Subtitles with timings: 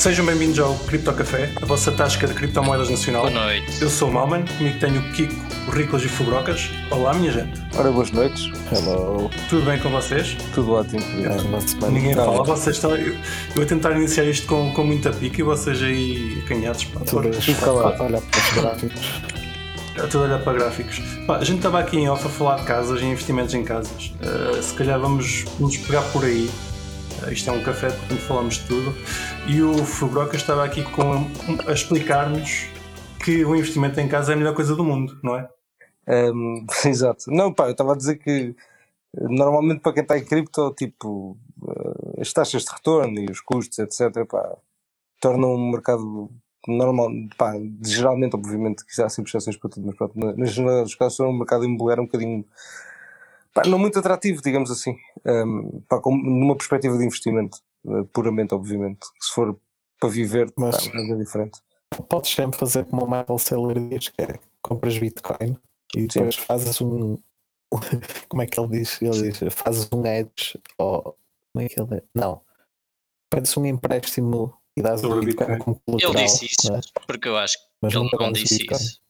[0.00, 3.30] Sejam bem-vindos ao Cripto Café, a vossa tasca de criptomoedas nacional.
[3.30, 3.82] Boa noite.
[3.82, 5.34] Eu sou o Malman, comigo tenho o Kiko,
[5.68, 6.70] o Riclas e o Fubrocas.
[6.90, 7.60] Olá, minha gente.
[7.76, 8.50] Ora, boas noites.
[8.72, 9.28] Hello.
[9.50, 10.38] Tudo bem com vocês?
[10.54, 11.02] Tudo ótimo.
[11.02, 12.96] É Ninguém fala, vocês estão.
[12.96, 13.14] Eu,
[13.54, 16.82] eu a tentar iniciar isto com, com muita pica e vocês aí acanhados.
[16.84, 18.02] Pá, Tudo Olha, Tudo calado.
[18.02, 19.00] Olha para os gráficos.
[20.02, 20.98] Estou a olhar para gráficos.
[21.26, 24.14] Pá, a gente estava aqui em off a falar de casas e investimentos em casas.
[24.22, 26.48] Uh, se calhar vamos, vamos pegar por aí.
[27.22, 28.94] Uh, isto é um café, portanto falamos de tudo.
[29.48, 31.26] E o Fubroca estava aqui com,
[31.66, 32.68] a explicar-nos
[33.24, 35.48] que o investimento em casa é a melhor coisa do mundo, não é?
[36.08, 37.30] Hum, exato.
[37.30, 38.54] Não, pá, eu estava a dizer que
[39.14, 41.36] normalmente para quem está em cripto, tipo,
[41.68, 44.56] eh, as taxas de retorno e os custos, etc., pá,
[45.20, 46.30] tornam um mercado
[46.68, 50.94] normal, pá, geralmente, obviamente, que há sempre exceções para tudo, mas pronto, na, generalidade dos
[50.94, 52.44] casos, um mercado imobiliário um bocadinho,
[53.52, 57.58] pá, não muito atrativo, digamos assim, Hum, pá, com, numa perspectiva de investimento,
[58.12, 59.00] puramente, obviamente.
[59.20, 59.58] Se for
[59.98, 61.60] para viver, Mas- pá, é diferente.
[62.08, 65.56] Podes sempre fazer como o Michael Saylor diz, que é compras Bitcoin
[65.96, 67.18] e depois fazes um.
[68.28, 69.00] Como é que ele diz?
[69.02, 71.16] Ele diz: fazes um hedge ou.
[71.52, 72.02] Como é que ele.
[72.14, 72.42] Não.
[73.28, 75.58] Pedes um empréstimo e dás o Bitcoin Bitcoin.
[75.58, 76.14] como colateral.
[76.14, 76.80] Ele disse isso, é?
[77.06, 78.78] porque eu acho Mas que ele não disse Bitcoin.
[78.78, 79.00] isso.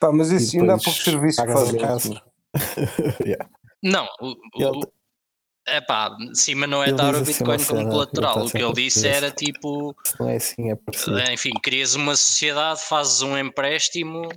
[0.00, 2.08] Pá, mas isso ainda há pouco serviço que pagas a fazem casa.
[2.08, 2.22] isso.
[3.26, 3.50] Yeah.
[3.82, 4.82] Não, o, o,
[5.66, 8.38] é pá, sim, mas não é Ele dar o assim Bitcoin uma como cena, colateral.
[8.40, 11.18] ele O que ele disse era tipo, não é assim, é parecido.
[11.32, 14.28] enfim, crias uma sociedade, fazes um empréstimo,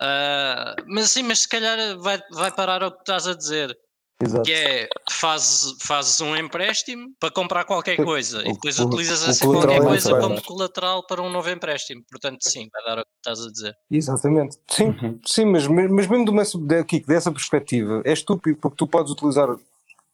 [0.00, 3.76] ah, mas sim, mas se calhar vai, vai parar ao que estás a dizer.
[4.18, 4.44] Exato.
[4.44, 9.22] Que é, fazes, fazes um empréstimo para comprar qualquer coisa e o- depois o- utilizas
[9.26, 12.02] o essa qualquer é coisa mais como colateral para um novo empréstimo.
[12.10, 13.74] Portanto, sim, vai dar o que estás a dizer.
[13.90, 14.56] Exatamente.
[14.70, 15.20] Sim, Uhum.
[15.22, 16.24] sim mas, mas mesmo
[16.66, 19.48] de- Kiko, dessa perspectiva, é estúpido porque tu podes utilizar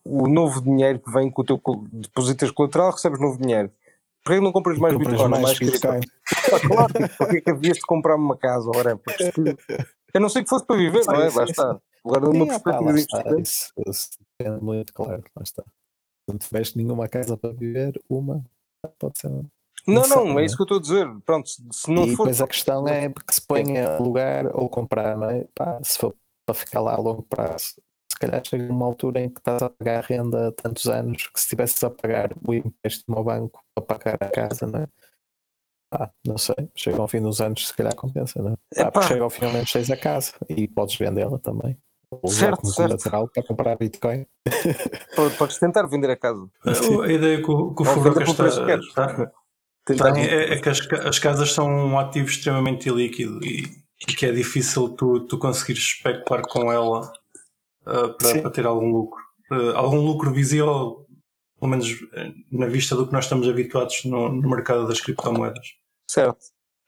[0.04, 1.60] o novo dinheiro que vem com o teu
[1.92, 3.70] depositas colateral, recebes novo dinheiro.
[4.24, 5.30] Porquê que não compras mais Compras Bitcoin?
[5.30, 5.58] mais mais?
[5.58, 6.00] Bitcoin.
[6.68, 8.70] Claro, porque é que havias de comprar uma casa?
[8.74, 9.00] Ora,
[10.14, 11.28] eu não sei que fosse para viver, não é?
[11.30, 11.80] Lá está.
[12.04, 15.22] Agora, numa perspectiva investimento, Isso, isso depende muito, claro.
[15.36, 15.62] Lá está.
[15.62, 18.44] Se não tiveste nenhuma casa para viver, uma
[18.98, 19.28] pode ser.
[19.28, 19.48] não,
[19.86, 21.08] Não sei, é isso que eu estou a dizer.
[21.24, 22.24] Pronto, se não e for.
[22.24, 25.46] depois a questão é que se põe a alugar ou comprar, não é?
[25.54, 26.14] Pá, se for
[26.46, 27.74] para ficar lá a longo prazo,
[28.26, 31.44] calhar chega uma altura em que estás a pagar renda há tantos anos que se
[31.46, 34.86] estivesses a pagar o empréstimo ao banco para pagar a casa, não é?
[35.90, 38.90] Pá, não sei, chega ao fim dos anos, se calhar compensa, não é?
[38.90, 41.76] Porque chega ao fim ao menos tens a casa e podes vendê-la também.
[42.10, 43.30] Ou usar Certo, como certo.
[43.34, 44.26] para comprar Bitcoin.
[45.16, 46.48] Pode- Podes tentar vender a casa.
[46.64, 48.46] A ideia que o, que o está,
[48.76, 49.32] está,
[49.84, 50.16] Tentar.
[50.16, 53.64] É, é que as, as casas são um ativo extremamente ilíquido e,
[54.00, 57.12] e que é difícil tu, tu conseguires especular com ela
[57.86, 59.22] ah, para, ter algum lucro.
[59.50, 61.06] Ah, algum lucro visível,
[61.58, 65.74] pelo menos eh, na vista do que nós estamos habituados no, no mercado das criptomoedas.
[66.08, 66.38] Certo.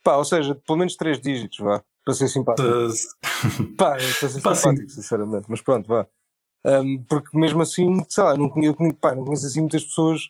[0.03, 1.83] Pá, ou seja, pelo menos três dígitos, vá.
[2.03, 2.67] Para ser simpático.
[2.67, 2.87] Ah,
[3.77, 5.45] Pá, é para ser Pá, simpático, sinceramente.
[5.49, 6.07] Mas pronto, vá.
[6.63, 10.29] Ahm, porque mesmo assim, sei lá, não conheço, pá, não conheço assim muitas pessoas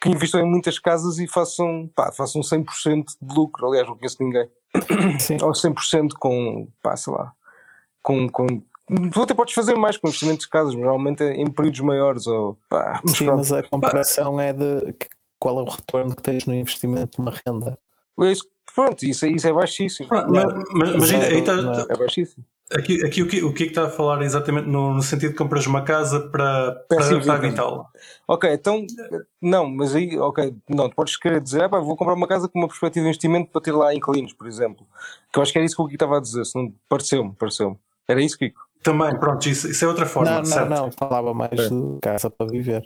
[0.00, 3.68] que investam em muitas casas e façam, pá, façam 100% de lucro.
[3.68, 4.48] Aliás, não conheço ninguém.
[5.20, 5.36] Sim.
[5.42, 7.32] Ou 100% com, pá, sei lá,
[8.02, 8.28] com.
[8.28, 8.62] com
[9.12, 12.26] Tu até podes fazer mais com investimentos de casas, mas normalmente é em períodos maiores.
[12.26, 13.38] Ou, pá, mas Sim, pronto.
[13.38, 14.94] mas a comparação é de
[15.38, 17.78] qual é o retorno que tens no investimento de uma renda.
[18.20, 20.08] É isso- pronto, isso, é- isso é baixíssimo.
[20.10, 20.26] mas,
[20.72, 21.96] mas- mas aí- aí está- é?
[21.96, 22.44] Baixíssimo.
[22.74, 25.32] aqui, aqui o, que, o que é que está a falar exatamente no, no sentido
[25.32, 27.30] de compras uma casa para, para, para income.
[27.30, 27.86] habitá-la?
[28.28, 28.86] Ok, então,
[29.40, 32.48] não, mas aí, ok, não, tu podes querer dizer, ah, pá, vou comprar uma casa
[32.48, 34.86] com uma perspectiva de investimento para ter lá inquilinos, por exemplo.
[35.32, 37.32] Que eu acho que era isso que o Kiko estava a dizer, se não, pareceu-me,
[37.34, 37.76] pareceu-me.
[38.08, 38.60] Era isso, Kiko?
[38.82, 40.68] Também, pronto, isso, isso é outra forma, Não, não, certo?
[40.70, 41.68] não, falava mais É.
[41.68, 42.82] de casa para viver.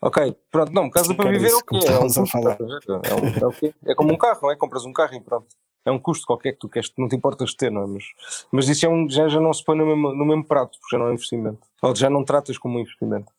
[0.00, 1.86] Ok, pronto, não, casa Sim, para viver é o que quê?
[1.86, 2.58] É, um a falar.
[2.60, 3.92] é, um- é?
[3.92, 4.56] É como um carro, não é?
[4.56, 5.46] Compras um carro e pronto.
[5.86, 7.86] É um custo qualquer que tu queres, não te importas de ter, não é?
[7.86, 8.04] Mas,
[8.50, 10.96] mas isso é um, já, já não se põe no mesmo, no mesmo prato, porque
[10.96, 11.60] já não é investimento.
[11.82, 13.30] Ou já não tratas como um investimento.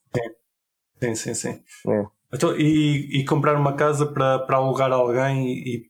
[1.02, 1.64] Sim, sim, sim.
[1.88, 2.06] É.
[2.34, 5.86] Então, e, e comprar uma casa para, para alugar a alguém e, e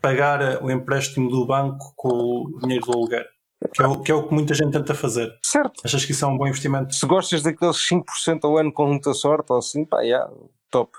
[0.00, 3.26] pagar o empréstimo do banco com o dinheiro do aluguer.
[3.74, 5.36] Que é, o, que é o que muita gente tenta fazer.
[5.44, 5.80] Certo.
[5.84, 6.94] Achas que isso é um bom investimento?
[6.94, 10.32] Se gostas daqueles 5% ao ano com muita sorte ou assim, pá, yeah,
[10.70, 10.92] top.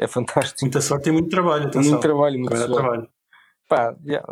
[0.00, 0.60] É fantástico.
[0.62, 1.90] Muita sorte e muito trabalho, atenção.
[1.90, 2.76] Muito trabalho, muito dá suor.
[2.80, 3.08] trabalho.
[3.68, 4.24] Pá, yeah,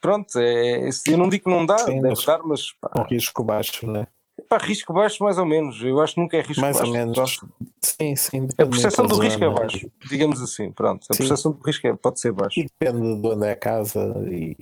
[0.00, 3.02] pronto, é, eu não digo que não dá, Sim, deve mas- dar, mas pá, Com
[3.04, 4.06] risco baixo, né?
[4.48, 5.80] pá, risco baixo mais ou menos.
[5.82, 6.90] Eu acho que nunca é risco Mais baixo.
[6.90, 7.40] ou menos.
[7.80, 8.48] Sim, sim.
[8.58, 11.06] A percepção do risco é baixo, digamos assim, pronto.
[11.08, 11.18] A Sim.
[11.18, 12.58] percepção do risco é, pode ser baixo.
[12.60, 14.56] E depende de onde é a casa e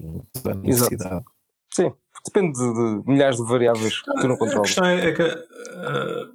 [0.44, 1.24] da necessidade.
[1.72, 1.92] Sim,
[2.24, 4.68] depende de, de milhares de variáveis que tu não A controlas.
[4.68, 6.26] questão é, é que eh,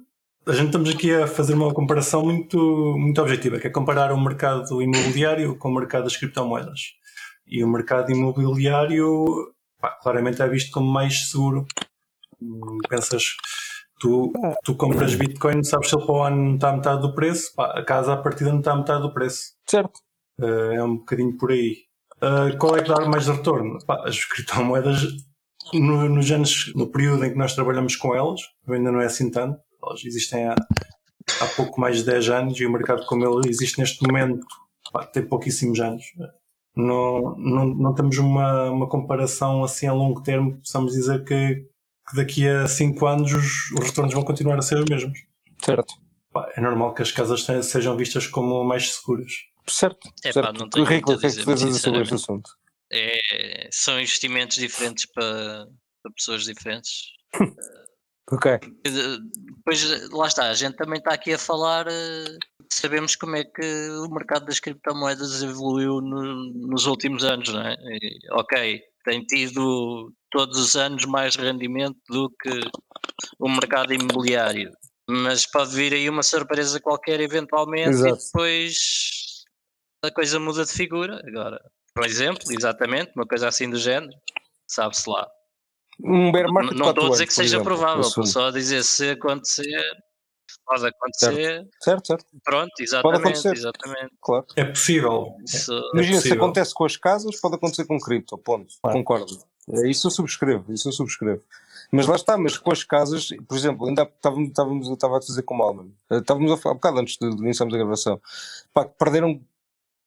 [0.46, 2.58] a gente estamos aqui a fazer uma comparação muito,
[2.98, 6.80] muito objetiva, que é comparar o mercado imobiliário com o mercado das criptomoedas.
[7.46, 9.24] E o mercado imobiliário
[9.80, 11.66] pá, claramente é visto como mais seguro.
[12.40, 13.24] Hum, Pensas,
[14.00, 14.32] tu,
[14.64, 17.52] tu compras Bitcoin, sabes se ele para o ano não está a metade do preço,
[17.54, 19.54] pá, a casa à partida não está a metade do preço.
[19.66, 19.98] Certo.
[20.40, 21.76] Uh, é um bocadinho por aí.
[22.22, 23.78] Uh, qual é que dá mais retorno?
[23.86, 25.02] Pá, as criptomoedas,
[25.74, 29.30] no, nos anos, no período em que nós trabalhamos com elas, ainda não é assim
[29.30, 30.54] tanto, elas existem há,
[31.40, 34.46] há pouco mais de 10 anos e o mercado como ele existe neste momento
[34.92, 36.04] pá, tem pouquíssimos anos.
[36.76, 41.66] Não, não, não temos uma, uma comparação assim a longo termo que possamos dizer que,
[42.08, 45.18] que daqui a 5 anos os, os retornos vão continuar a ser os mesmos.
[45.64, 45.94] Certo.
[46.32, 49.32] Pá, é normal que as casas sejam vistas como mais seguras.
[49.66, 50.08] Certo.
[50.24, 50.46] É certo.
[50.46, 52.50] pá, não tenho Rico, o muito que a é que sobre este assunto?
[52.92, 55.66] É, são investimentos diferentes para,
[56.02, 57.02] para pessoas diferentes.
[58.30, 58.58] Ok.
[58.84, 62.36] Depois, lá está, a gente também está aqui a falar, eh,
[62.70, 67.74] sabemos como é que o mercado das criptomoedas evoluiu no- nos últimos anos, não é?
[67.74, 72.60] E, ok, tem tido todos os anos mais rendimento do que
[73.38, 74.72] o mercado imobiliário,
[75.08, 78.14] mas pode vir aí uma surpresa qualquer eventualmente Exato.
[78.14, 79.44] e depois
[80.04, 81.22] a coisa muda de figura.
[81.26, 81.58] Agora,
[81.98, 84.12] por exemplo, exatamente, uma coisa assim do género,
[84.68, 85.26] sabe-se lá.
[86.04, 88.84] Um bear market Não estou a dizer que seja exemplo, provável, estou só a dizer
[88.84, 89.82] se acontecer,
[90.64, 93.52] pode acontecer, Certo, certo, pronto, exatamente, acontecer.
[93.52, 94.12] exatamente.
[94.20, 94.46] claro.
[94.54, 95.34] É possível.
[95.44, 96.44] Isso, Imagina, se possível.
[96.44, 98.72] acontece com as casas, pode acontecer com cripto, ponto.
[98.80, 98.96] Claro.
[98.98, 99.38] Concordo.
[99.70, 101.42] É, Isso eu subscrevo, isso eu subscrevo.
[101.90, 105.42] Mas lá está, mas com as casas, por exemplo, ainda estávamos, estávamos, estava a dizer
[105.42, 108.20] com o Malman, Eh, estávamos a falar, há bocado antes de, de iniciarmos a gravação,
[108.72, 109.40] pá, que perderam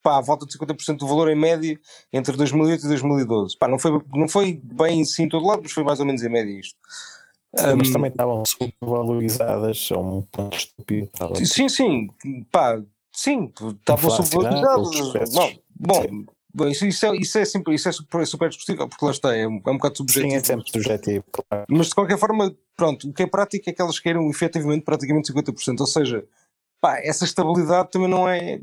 [0.01, 1.79] pá, à volta de 50% do valor em média
[2.11, 3.57] entre 2008 e 2012.
[3.57, 6.23] Pá, não, foi, não foi bem sim em todo lado, mas foi mais ou menos
[6.23, 6.77] em média isto.
[7.55, 11.09] Sim, mas Hum, também estavam subvalorizadas a um ponto estúpido.
[11.45, 12.07] Sim, sim,
[12.49, 12.81] pá,
[13.11, 14.09] sim, estavam
[14.81, 15.35] os preços.
[15.35, 19.03] Bom, bom, bom, isso, isso, é, isso, é sempre, isso é super, super discutível, porque
[19.03, 20.31] lá está, é um, é um bocado subjetivo.
[20.31, 21.65] Sim, é sempre subjetivo, claro.
[21.69, 25.33] Mas de qualquer forma, pronto, o que é prático é que elas queiram efetivamente praticamente
[25.33, 25.81] 50%.
[25.81, 26.25] Ou seja,
[26.79, 28.61] pá, essa estabilidade também não é.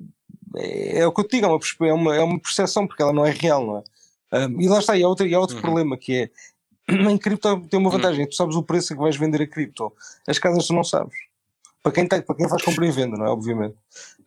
[0.58, 3.02] É, é o que eu te digo, é uma, é, uma, é uma percepção, porque
[3.02, 4.46] ela não é real, não é?
[4.46, 5.62] Um, e lá está, e há outro, e há outro Uhum.
[5.62, 6.30] problema que é.
[7.10, 9.92] Em cripto tem uma vantagem, tu sabes o preço a que vais vender a cripto.
[10.26, 11.14] As casas tu não sabes.
[11.82, 13.30] Para quem, tem, para quem faz compra e venda, não é?
[13.30, 13.76] Obviamente.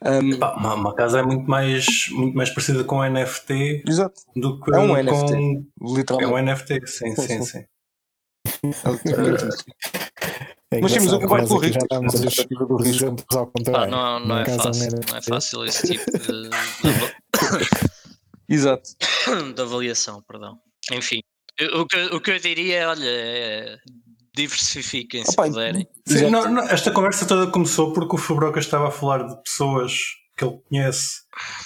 [0.03, 4.73] Um, uma, uma casa é muito mais, muito mais parecida com NFT exato, do que
[4.73, 4.95] É um com.
[4.95, 5.33] NFT.
[5.35, 6.33] É literalmente.
[6.33, 7.65] um NFT, sim, Sim, sim, sim.
[10.71, 10.77] É.
[10.77, 13.15] É Mas eu engraçado, concordo com o os, perspectiva do risco.
[13.35, 13.91] ao contrário.
[13.91, 16.50] não, não, é fácil, não é fácil esse tipo de,
[18.47, 18.89] Exato.
[19.56, 20.57] de avaliação, perdão.
[20.91, 21.21] Enfim,
[21.73, 23.77] o que, o que eu diria, olha, é
[24.33, 25.88] diversifiquem se Opa, puderem.
[26.07, 29.94] Sim, não, não, esta conversa toda começou porque o Fabroca estava a falar de pessoas
[30.38, 31.21] que ele conhece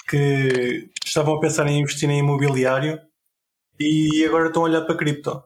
[0.08, 3.00] que estavam a pensar em investir em imobiliário
[3.78, 5.42] e agora estão a olhar para cripto.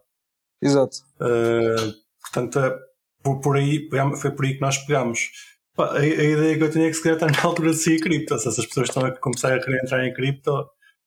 [0.62, 0.96] Exato.
[1.20, 1.92] Uh,
[2.22, 2.89] portanto, é
[3.22, 3.88] por, por aí,
[4.20, 5.30] foi por aí que nós pegámos.
[5.74, 7.76] Pá, a, a ideia que eu tinha é que se calhar está na altura de
[7.76, 8.38] sair cripto.
[8.38, 10.52] Se essas pessoas estão a começar a querer entrar em cripto,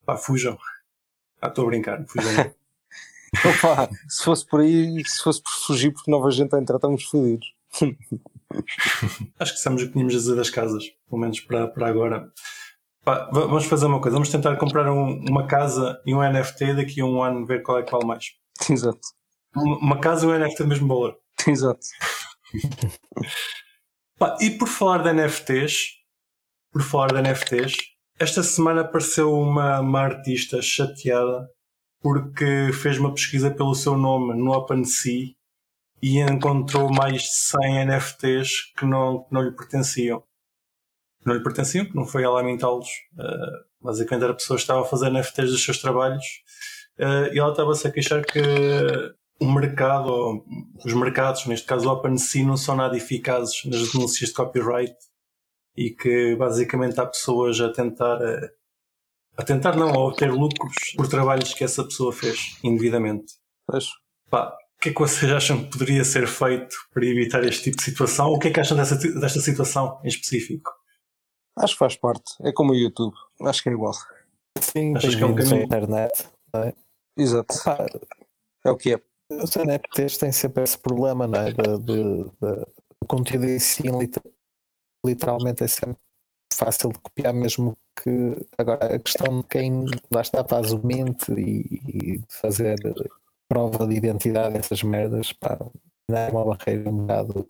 [0.06, 0.58] pá, fujam.
[1.42, 2.54] Ah, estou a brincar, fujam.
[3.46, 7.04] Opa, se fosse por aí, se fosse por fugir porque nova gente a entrar, estamos
[7.04, 7.48] fodidos.
[9.40, 12.32] Acho que sabemos o que tínhamos a dizer das casas, pelo menos para, para agora.
[13.04, 16.76] Pá, va- vamos fazer uma coisa, vamos tentar comprar um- uma casa e um NFT
[16.76, 18.26] daqui a um ano, ver qual é que vale mais.
[18.70, 19.00] Exato.
[19.56, 21.18] Uma, uma casa e um NFT do mesmo valor.
[21.48, 21.80] Exato.
[24.18, 25.76] Pá, e por falar de NFTs,
[26.72, 27.76] por falar de NFTs,
[28.20, 31.50] esta semana apareceu uma, uma artista chateada
[32.02, 35.34] porque fez uma pesquisa pelo seu nome no OpenSea
[36.02, 40.22] e encontrou mais de 100 NFTs que não, que não lhe pertenciam.
[41.26, 42.90] Não lhe pertenciam, que não foi ela a mintá-los.
[43.14, 46.26] Uh, basicamente era pessoas que estavam a fazer NFTs dos seus trabalhos
[47.00, 48.40] uh, e ela estava-se a queixar que
[49.40, 50.46] o mercado, ou
[50.86, 54.96] os mercados, neste caso o OpenSea, não são nada eficazes nas denúncias de copyright
[55.76, 58.52] e que basicamente há pessoas a tentar eh,
[59.36, 63.34] a tentar não a obter lucros por trabalhos que essa pessoa fez indevidamente.
[63.66, 63.88] Pois.
[64.30, 67.78] Pá, o que é que vocês acham que poderia ser feito para evitar este tipo
[67.78, 68.28] de situação?
[68.32, 70.72] O que é que acham dessa, desta situação em específico?
[71.58, 72.32] Acho que faz parte.
[72.42, 73.16] É como o YouTube.
[73.42, 73.94] Acho que é igual.
[74.60, 75.64] Sim, Achas que é um caminho?
[75.64, 76.28] internet.
[77.18, 77.56] Exato.
[77.64, 77.86] Pá,
[78.66, 79.02] É o que é.
[79.42, 81.52] Os NFTs têm sempre esse problema, não é?
[81.52, 82.66] De, de- de-
[83.02, 84.24] o conteúdo em si, liter-
[85.06, 85.98] literalmente, é sempre
[86.54, 88.46] fácil de copiar, mesmo que.
[88.58, 92.76] Agora, a questão de quem lá está faz o mint e, e fazer
[93.50, 95.58] prova de identidade, essas merdas, pá,
[96.10, 97.48] não é uma barreira um bocado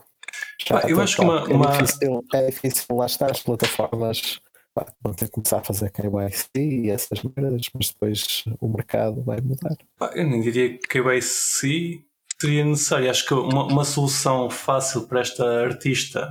[0.67, 1.67] Pá, eu acho que uma, é, uma...
[1.77, 4.39] Difícil, é difícil, lá está, as plataformas
[4.73, 9.23] pá, vão ter que começar a fazer KYC e essas merdas, mas depois o mercado
[9.23, 9.75] vai mudar.
[9.97, 12.05] Pá, eu nem diria que KYC
[12.39, 13.09] seria necessário.
[13.09, 16.27] Acho que uma, uma solução fácil para esta artista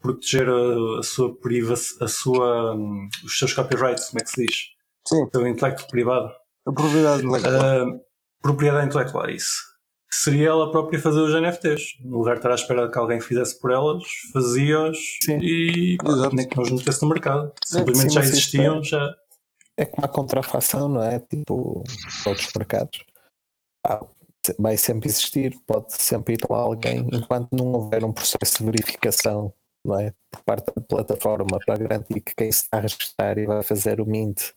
[0.00, 4.46] proteger a, a sua privacidade, a sua, um, os seus copyrights, como é que se
[4.46, 4.56] diz?
[5.06, 5.22] Sim.
[5.24, 6.30] O seu intelecto privado.
[6.66, 7.88] A propriedade intelectual.
[7.88, 8.00] Uh,
[8.42, 9.73] propriedade intelectual, é isso.
[10.22, 11.96] Seria ela própria fazer os NFTs.
[12.00, 16.48] No lugar de estar à espera que alguém fizesse por elas, fazia-os e pá, nem
[16.48, 17.52] que nos metesse no mercado.
[17.64, 19.14] Simplesmente Sim, já existiam, é- já.
[19.76, 21.18] É como a contrafação, não é?
[21.18, 21.82] Tipo,
[22.24, 23.04] outros mercados.
[23.84, 24.06] Ah,
[24.56, 29.52] vai sempre existir, pode sempre ir lá alguém, enquanto não houver um processo de verificação,
[29.84, 30.14] não é?
[30.30, 34.00] Por parte da plataforma para garantir que quem se está a registrar e vai fazer
[34.00, 34.52] o mint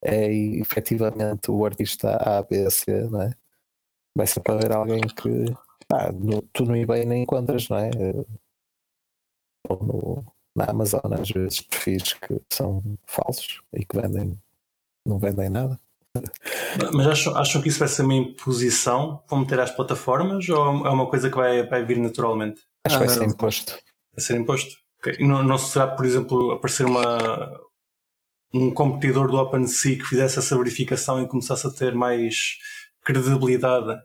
[0.00, 3.34] é efetivamente o artista A, B, C, não é?
[4.16, 5.44] Vai sempre haver alguém que
[5.92, 7.90] ah, no, tu no eBay nem encontras, não é?
[9.68, 10.24] Ou no,
[10.56, 14.40] na Amazon às vezes perfis que são falsos e que vendem,
[15.04, 15.78] não vendem nada.
[16.94, 19.22] Mas acham, acham que isso vai ser uma imposição?
[19.28, 22.62] Vão meter às plataformas ou é uma coisa que vai, vai vir naturalmente?
[22.86, 23.72] Acho que vai Ah, ser imposto.
[24.14, 24.76] Vai ser imposto?
[24.98, 25.16] Ok.
[25.18, 27.60] E Não, não será, por exemplo, aparecer uma,
[28.54, 32.56] um competidor do OpenSea que fizesse essa verificação e começasse a ter mais
[33.06, 34.02] credibilidade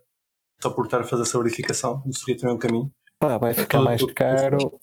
[0.62, 2.02] só por estar a fazer essa verificação?
[2.06, 2.92] Não seria também um caminho?
[3.20, 4.80] Pá, vai ficar todo- mais caro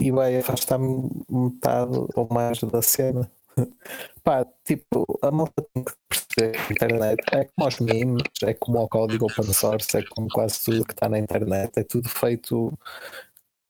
[0.00, 3.30] e- vai afastar metade ou mais da cena.
[4.22, 8.54] Pá, tipo, a malta tem que perceber que a internet é como os memes, é
[8.54, 12.08] como o código open source, é como quase tudo que está na internet, é tudo
[12.08, 12.72] feito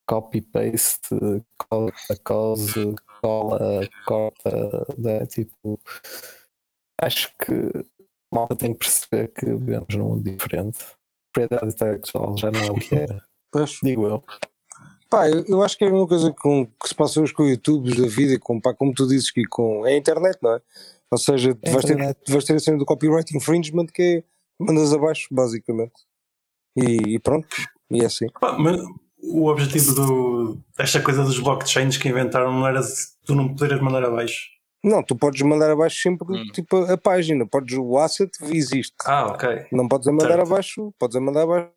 [0.06, 1.16] copy-paste,
[1.68, 1.92] cola,
[2.24, 5.24] cose, cola, corta, né?
[5.26, 5.78] tipo,
[7.00, 7.84] acho que
[8.32, 10.78] malta tem que perceber que vivemos num mundo diferente.
[11.32, 13.22] Propriedade intelectual já não é o que era,
[13.52, 13.78] Pois.
[13.82, 14.24] digo eu.
[15.08, 17.42] Pá, eu, eu acho que é a mesma coisa com, que se passa hoje com
[17.42, 20.54] o YouTube da vida, com, pá, como tu dizes que com é a internet, não
[20.54, 20.60] é?
[21.10, 21.96] Ou seja, tu É vais ter,
[22.28, 25.94] vais ter a cena do copyright infringement que é mandas abaixo, basicamente.
[26.76, 27.48] E, e pronto,
[27.90, 28.26] e é assim.
[28.40, 28.80] Pá, mas
[29.22, 33.82] o objetivo do, desta coisa dos blockchains que inventaram não era se tu não poderes
[33.82, 34.48] mandar abaixo.
[34.82, 36.52] Não, tu podes mandar abaixo sempre Hum.
[36.52, 38.94] tipo a, página, podes, o asset existe.
[39.04, 39.66] Ah, ok.
[39.72, 40.46] Não podes a mandar Certo.
[40.46, 41.70] abaixo, podes a mandar abaixo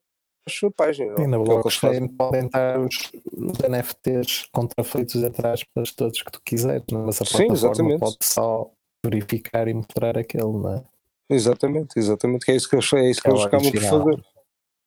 [0.67, 1.21] a página.
[1.21, 1.41] E na é?
[1.41, 7.01] É blockchain podem estar os, os NFTs contrafeitos, entre aspas, todos que tu quiseres, não
[7.01, 7.05] é?
[7.07, 7.99] mas a Sim, plataforma exatamente.
[7.99, 8.71] pode só
[9.05, 10.83] verificar e mostrar aquele, não é?
[11.29, 14.25] Exatamente, exatamente, que é isso que eles, é isso que É eles acabam por fazer.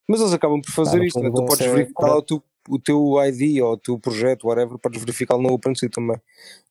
[0.08, 1.30] Mas eles acabam por fazer no isso, né?
[1.34, 5.00] tu podes verificar lá o teu, o teu ID ou o teu projeto, whatever, podes
[5.00, 6.20] verificar no OpenSea também.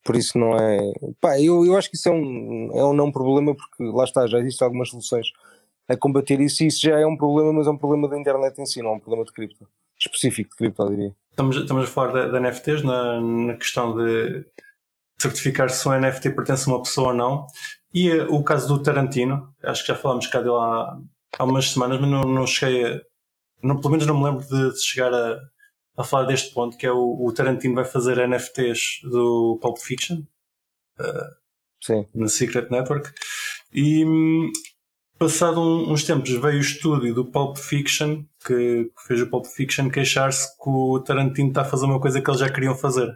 [0.04, 0.94] Por isso não é.
[1.20, 4.28] Pá, eu, eu acho que isso é um, é um não problema, porque lá está,
[4.28, 5.28] já existem algumas soluções
[5.88, 8.60] a combater isso e isso já é um problema, mas é um problema da internet
[8.60, 9.68] em si, não é um problema de cripto.
[10.00, 11.16] Específico de cripto, eu diria.
[11.30, 14.46] Estamos, estamos a falar da, da NFTs na, na questão de
[15.18, 17.48] certificar se um NFT pertence a uma pessoa ou não.
[17.94, 20.98] E eh, o caso do Tarantino, acho que já falámos cá dele há,
[21.40, 23.02] há umas semanas, mas não, não cheguei a.
[23.64, 25.40] Não, pelo menos não me lembro de, de chegar a,
[25.98, 30.24] a falar deste ponto, que é o, o Tarantino vai fazer NFTs do Pulp Fiction
[31.82, 32.06] Sim.
[32.14, 33.12] na Secret Network.
[33.74, 34.04] E
[35.18, 39.46] passado um- uns tempos veio o estúdio do Pulp Fiction, que, que fez o Pulp
[39.46, 43.10] Fiction, queixar-se que o Tarantino está a fazer uma coisa que eles já queriam fazer.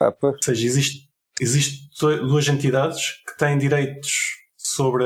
[0.00, 0.14] Ah.
[0.22, 1.08] Ou seja, existe,
[1.40, 4.12] existe duas entidades que têm direitos
[4.56, 5.04] sobre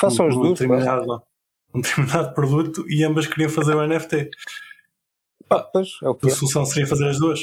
[0.00, 0.58] Façam um, duas.
[0.58, 0.64] pá.
[0.64, 1.22] determinado,
[1.74, 4.30] um determinado produto e ambas queriam fazer o NFT.
[5.54, 6.34] Pá, pois, é o que A é.
[6.34, 7.40] solução seria fazer as duas.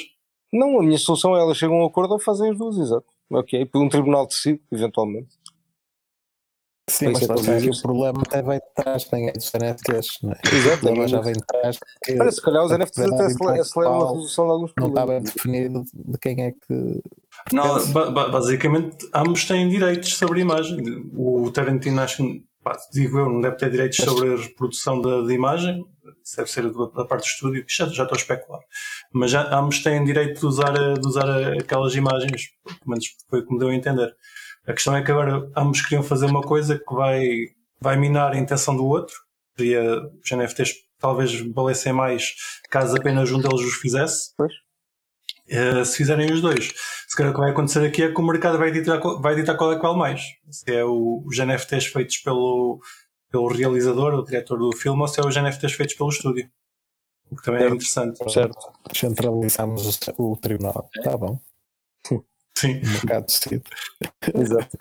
[0.52, 3.06] Não, a minha solução é elas chegam a um acordo ou fazem as duas, exato.
[3.32, 5.40] Ok, por um tribunal decide, eventualmente.
[6.90, 7.70] Sim, mas é dizer.
[7.70, 10.40] o problema até vem de trás, tem os NFTs, não é?
[10.52, 10.80] O Exato.
[10.80, 11.80] problema já vem de trás.
[12.20, 15.22] Olha, se calhar os a NFTs até aceleram a resolução de alguns Não está bem
[15.22, 15.34] problemas.
[15.36, 17.02] definido de quem é que.
[17.54, 17.94] Não,
[18.32, 20.82] basicamente, ambos têm direitos sobre a imagem.
[21.16, 22.44] O Tarantino, acho que,
[22.92, 25.84] digo eu, não deve ter direitos sobre a reprodução da, imagem.
[26.36, 28.62] Deve ser da, parte do estúdio, já, já estou a especular.
[29.14, 33.46] Mas já, ambos têm direito de usar, de usar aquelas imagens, pelo menos foi o
[33.46, 34.14] que me deu a entender.
[34.68, 37.24] A questão é que agora ambos queriam fazer uma coisa que vai,
[37.82, 39.16] vai minar a intenção do outro.
[39.58, 42.36] Seria, os NFTs talvez valessem mais
[42.70, 44.34] caso apenas um deles os fizesse.
[44.38, 44.54] Pois.
[45.50, 46.72] Eh, se fizerem os dois.
[47.08, 49.36] Se calhar o que vai acontecer aqui é que o mercado vai ditar, qual- vai
[49.36, 50.22] ditar qual é que vale mais.
[50.52, 52.80] Se é o- os NFTs feitos pelo,
[53.32, 56.50] pelo realizador, o diretor do filme, ou se é os NFTs feitos pelo estúdio.
[57.32, 58.18] O que também é interessante.
[58.32, 58.58] Certo.
[58.96, 60.90] Centralizamos o, o tribunal.
[60.96, 61.40] Está bom,
[62.56, 62.82] Sim.
[62.84, 63.64] o mercado decide.
[64.36, 64.78] Exato.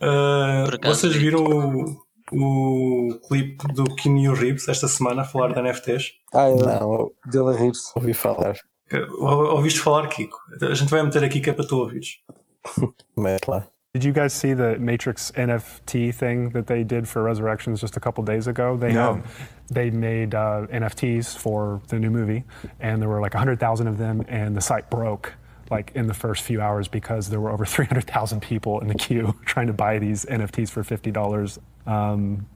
[0.00, 1.18] Uh, acaso vocês vi.
[1.20, 2.08] viram o.
[2.32, 6.12] o clipe do Keanu Reeves esta semana a falar de NFTs?
[6.32, 7.90] Ah, é Não, dele a rir-se.
[7.96, 8.56] ouvi falar.
[8.92, 10.38] Ou- Ouviste falar, Kiko?
[10.62, 12.18] A gente vai meter aqui que é para tu ouvires.
[13.16, 13.66] Mas lá.
[13.94, 18.00] Did you guys see the Matrix NFT thing that they did for Resurrections just a
[18.00, 18.76] couple days ago?
[18.76, 19.14] They No.
[19.14, 19.24] had,
[19.70, 22.44] they made uh, NFTs for the new movie,
[22.80, 25.32] and there were like 100,000 of them, and the site broke
[25.70, 29.34] like in the first few hours because there were over 300,000 people in the queue
[29.46, 31.58] trying to buy these NFTs for $50.
[31.86, 32.46] Um,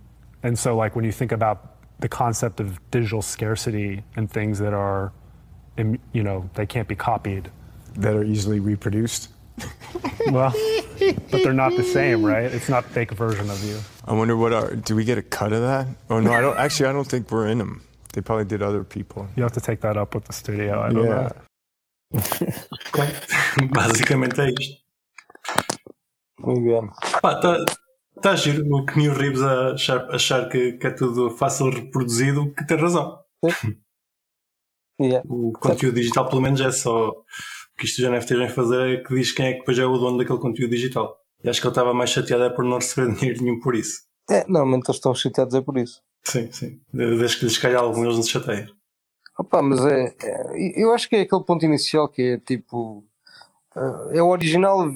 [0.42, 4.74] and so, like when you think about the concept of digital scarcity and things that
[4.74, 5.12] are, im-
[5.76, 7.50] you know, they can't be copied.
[7.96, 9.28] that are easily reproduced.
[10.30, 10.54] Well,
[11.30, 12.44] but they're not the same, right?
[12.54, 13.76] It's not a fake version of you.
[14.06, 15.86] I wonder what our do we get a cut of that?
[16.08, 16.56] Oh no, I don't.
[16.56, 17.82] Actually, I don't think we're in them.
[18.14, 19.26] They probably did other people.
[19.36, 20.80] You have to take that up with the studio.
[20.80, 21.32] I don't Yeah.
[22.94, 23.68] know.
[23.72, 24.76] Basicamente é isto.
[26.38, 26.90] Muito bem.
[27.20, 27.64] Pá, tá,
[28.22, 32.64] tá giro o Keanu Reeves a achar, achar que, que é tudo fácil reproduzido, que
[32.66, 33.18] tem razão.
[35.00, 35.26] Yeah.
[35.28, 37.24] O conteúdo digital, pelo menos, é só o
[37.78, 39.96] que isto os NFTs vêm fazer, é que diz quem é que depois é o
[39.98, 41.16] dono daquele conteúdo digital.
[41.42, 44.02] E acho que ele estava mais chateado é por não receber dinheiro nenhum por isso.
[44.30, 46.00] É, normalmente eles estão chateados é por isso.
[46.24, 46.80] Sim, sim.
[46.92, 48.68] Desde que lhes calha algum, eles não se chateiam.
[49.38, 53.04] Opa, mas é, é- Eu acho que é aquele ponto inicial que é tipo.
[53.74, 54.88] eh, É o original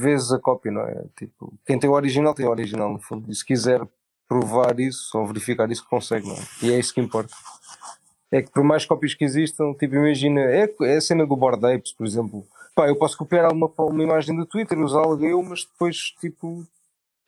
[0.00, 1.04] vezes a cópia, não é?
[1.16, 3.30] Tipo, quem tem o original tem o original, no fundo.
[3.30, 3.80] E se quiser
[4.26, 6.38] provar isso ou verificar isso, consegue, não é?
[6.62, 7.32] E é isso que importa.
[8.34, 10.40] É que por mais cópias que existam, tipo, imagina.
[10.40, 12.44] É, é a cena do Bored Apes, por exemplo.
[12.74, 16.66] Pá, eu posso copiar uma, uma imagem do Twitter, usá-la eu, mas depois, tipo.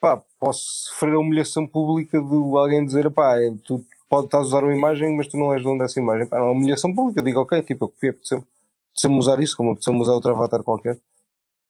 [0.00, 4.40] Pá, posso sofrer a humilhação pública de alguém dizer, pá, é, tu pode estar a
[4.40, 6.26] usar uma imagem, mas tu não és dono dessa imagem.
[6.26, 7.20] Pá, é uma humilhação pública.
[7.20, 10.98] Eu digo, ok, tipo, eu copiei, apeteceu-me usar isso, como apeteceu-me usar outro avatar qualquer.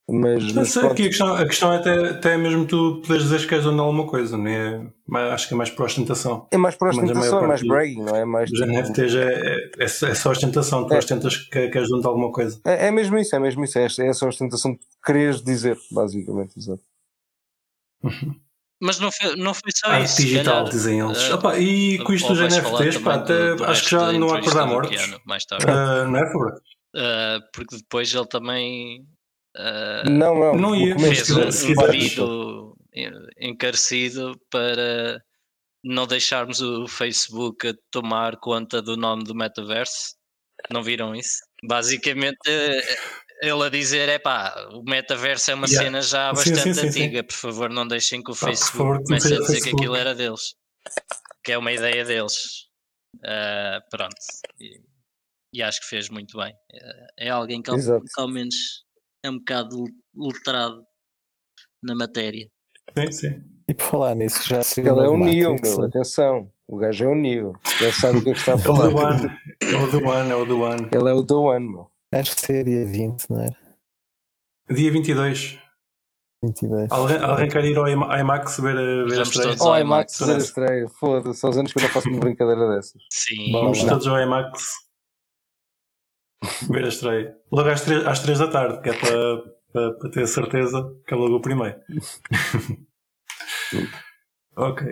[0.09, 0.93] Mas, mas pronto.
[0.93, 3.75] aqui a questão, a questão é até, até mesmo tu poderes dizer que és dono
[3.77, 4.87] de alguma coisa, não é?
[5.05, 6.47] Mas acho que é mais por ostentação.
[6.53, 8.25] é mais para ostentação, é mais bragging, não é?
[8.25, 10.99] Mais, Os tipo, NFTs é, é, é, é só ostentação, tu É.
[10.99, 12.61] ostentas que, que és dono de alguma coisa.
[12.65, 13.79] é, é mesmo isso, é mesmo isso.
[13.81, 16.57] É essa, é essa ostentação que queres dizer, basicamente.
[16.57, 16.83] Exato.
[18.81, 20.17] Mas não foi, não foi só Arte isso.
[20.23, 20.71] digital, calhar.
[20.71, 21.31] dizem eles.
[21.31, 24.13] Ah, Opa, e com isto dos NFTs, pá, também do- até do acho que já
[24.13, 24.97] não há acordar mortos.
[24.97, 25.65] Keanu, mais tarde.
[25.69, 26.61] Ah, não é, Fabra?
[26.95, 29.05] Ah, porque depois ele também
[30.09, 30.55] Não, não.
[30.55, 30.99] não ia.
[30.99, 31.41] fez um,
[31.73, 32.77] um pedido
[33.39, 35.21] encarecido para
[35.85, 40.15] não deixarmos o Facebook tomar conta do nome do metaverso.
[40.71, 41.39] Não viram isso?
[41.65, 42.97] Basicamente, eh,
[43.43, 45.85] ele a dizer: é pá, o metaverso é uma Yeah.
[45.87, 47.03] cena já Sim, sim, bastante sim, sim.
[47.03, 49.77] antiga, por favor, não deixem que o Facebook favor, que comece a dizer que Facebook.
[49.83, 50.55] aquilo era deles,
[51.45, 52.35] que é uma ideia deles.
[53.25, 54.17] Ah, pronto,
[54.61, 54.81] e,
[55.53, 56.53] e acho que fez muito bem.
[57.19, 58.55] É, é alguém que, ao- que ao menos
[59.27, 59.85] é um bocado
[60.17, 60.85] letrado
[61.83, 62.49] na matéria.
[62.97, 63.45] Sim, sim.
[63.69, 66.51] E por falar nisso, já se Ele é o Neo, meu, atenção.
[66.69, 67.53] O gajo é o Neo.
[67.81, 68.89] Ele sabe o que é está a É o falar.
[68.89, 69.39] do One.
[69.61, 70.89] É o do One, é o do One.
[70.93, 71.91] Ele é o do One, meu.
[72.15, 73.57] Acho que seria 20, não era?
[74.71, 75.59] Dia 22.
[76.45, 76.91] 22.
[76.93, 79.57] Alguém, alguém quer ir ao IMA- IMAX ver, a- ver a Vamos estreia?
[79.61, 80.19] Oh, ao é Max IMAX.
[80.19, 80.89] fazer a estreia.
[80.89, 83.03] Foda-se, são os anos que eu não faço uma brincadeira dessas.
[83.13, 83.89] Sim, Vamos Olá.
[83.91, 84.63] todos ao IMAX
[86.71, 87.37] ver a estreia.
[87.53, 91.15] Logo às 3, às três da tarde, que é para, para, para ter certeza que
[91.15, 91.77] é logo o primeiro.
[94.57, 94.87] ok.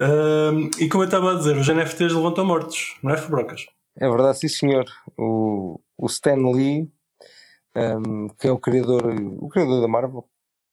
[0.00, 3.66] Ahm, e como eu estava a dizer, os NFTs levantam mortos, não é, Fabrocas?
[3.96, 4.84] É verdade, sim senhor.
[5.16, 6.88] O, o Stan Lee,
[7.76, 9.02] um, que é o criador,
[9.40, 10.24] o criador da Marvel,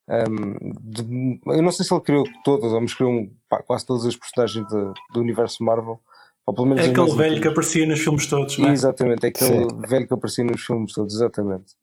[0.07, 3.83] um, de- eu não sei se ele criou todas, ou mas criou um, pá, quase
[3.85, 5.99] todas as personagens de- do universo Marvel.
[6.45, 8.73] Ou pelo menos É aquele velho que aparecia nos filmes todos, não é?
[8.73, 11.73] Exatamente, é aquele velho que aparecia nos filmes todos, exatamente.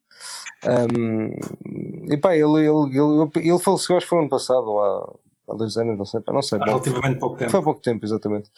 [0.64, 1.34] Um,
[2.12, 5.54] e pá, ele, ele, ele, ele faleceu, acho que foi ano passado, ou há, há
[5.56, 6.58] dois anos, não sei, pá, não sei.
[6.58, 7.50] Há bom, relativamente pouco tempo.
[7.50, 8.50] foi há pouco tempo, exatamente.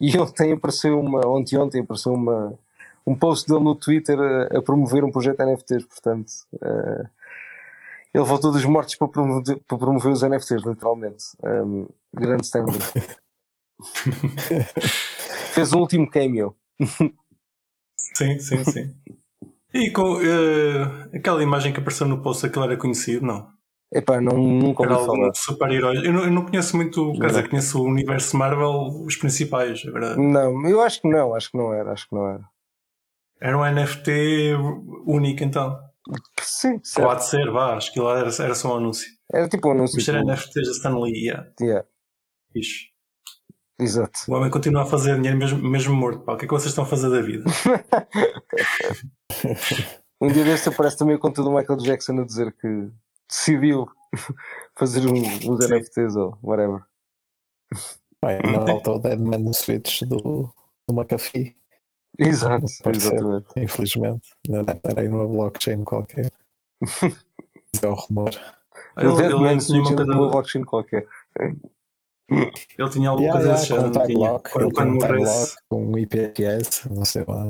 [0.00, 2.58] E ontem apareceu uma, ontem ontem apareceu uma,
[3.06, 6.32] um post dele no Twitter a, a promover um projeto NFTs, portanto.
[6.60, 7.06] eh,
[8.12, 11.24] ele voltou dos mortos para promover, para promover os NFTs, literalmente.
[11.44, 12.78] Um, grande standing.
[15.58, 16.56] Fez um último cameo.
[17.96, 18.94] Sim, sim, sim.
[19.74, 23.48] E com eh, aquela imagem que apareceu no post, aquilo era conhecido, não?
[23.92, 25.34] Epá, não, nunca ouvi falar.
[25.34, 26.06] super-herói.
[26.06, 29.82] Eu, não- eu não conheço muito, quer dizer, conheço o universo Marvel, os principais.
[29.86, 32.44] Agora, Não, eu acho que não, acho que não era, acho que não era.
[33.40, 34.54] era um NFT
[35.06, 35.78] único então.
[36.40, 37.10] Sim, certo.
[37.10, 39.08] há de ser, vá, acho que lá era, era só um anúncio.
[39.32, 39.96] Era tipo um anúncio.
[39.96, 41.50] Mas era tipo, NFTs da Stanley, yeah.
[41.60, 41.86] yeah,
[42.52, 42.87] Fixe.
[43.78, 44.20] Exato.
[44.28, 46.20] O homem continua a fazer dinheiro mesmo, mesmo morto.
[46.20, 46.34] Pá.
[46.34, 47.44] O que é que vocês estão a fazer da vida?
[50.20, 52.90] Um dia desse aparece também a conta do Michael Jackson a dizer que
[53.28, 53.88] decidiu
[54.76, 55.12] fazer um,
[55.52, 55.74] uns Sim.
[55.74, 56.82] NFTs ou whatever.
[58.24, 60.52] Bem, não falta o Dead Man Switch do,
[60.88, 61.56] do McAfee,
[62.18, 63.14] Exato, Pode ser.
[63.14, 63.46] exatamente.
[63.58, 64.28] infelizmente.
[64.44, 66.32] Estar aí numa blockchain qualquer.
[67.72, 68.30] Isso é o rumor.
[68.96, 69.72] Ele, O Dead ele é coisa-
[70.04, 71.06] de uma blockchain qualquer.
[72.30, 75.56] Ele tinha alguma Yeah, coisa yeah, desse com género, Quando, quando um morresse.
[75.68, 77.48] com um IPFS, não sei lá.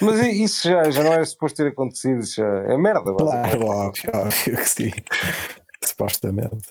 [0.00, 3.12] Mas isso já, já não era suposto ter acontecido, já é merda.
[3.14, 4.90] Claro, óbvio, óbvio que sim.
[5.82, 6.68] Supostamente.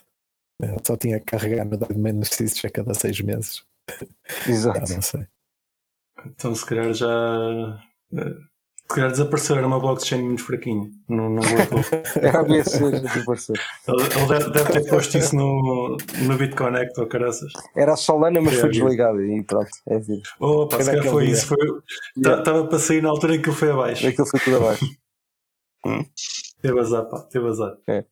[0.61, 3.65] Eu só tinha que carregar no Man Switch a cada seis meses.
[4.47, 4.79] Exato.
[4.93, 5.27] não sei.
[6.25, 7.07] Então se calhar já.
[8.87, 10.89] Se calhar desapareceu, era uma blockchain muito fraquinha.
[11.09, 11.79] Não, não voltou.
[12.21, 13.55] Era a te pareceu.
[13.87, 17.51] ele deve, deve ter posto isso no, no BitConnect ou caraças.
[17.75, 20.21] Era a Solana, mas É, foi desligada e pronto, é vida.
[20.39, 21.33] Opa, Foi se calhar naquele foi dia.
[21.33, 21.55] isso.
[22.15, 22.69] Estava Yeah.
[22.69, 24.07] para sair na altura em que ele foi abaixo.
[24.07, 24.85] Aquilo foi tudo abaixo.
[26.61, 27.75] Teve azar, pá, teve azar.
[27.87, 28.05] É.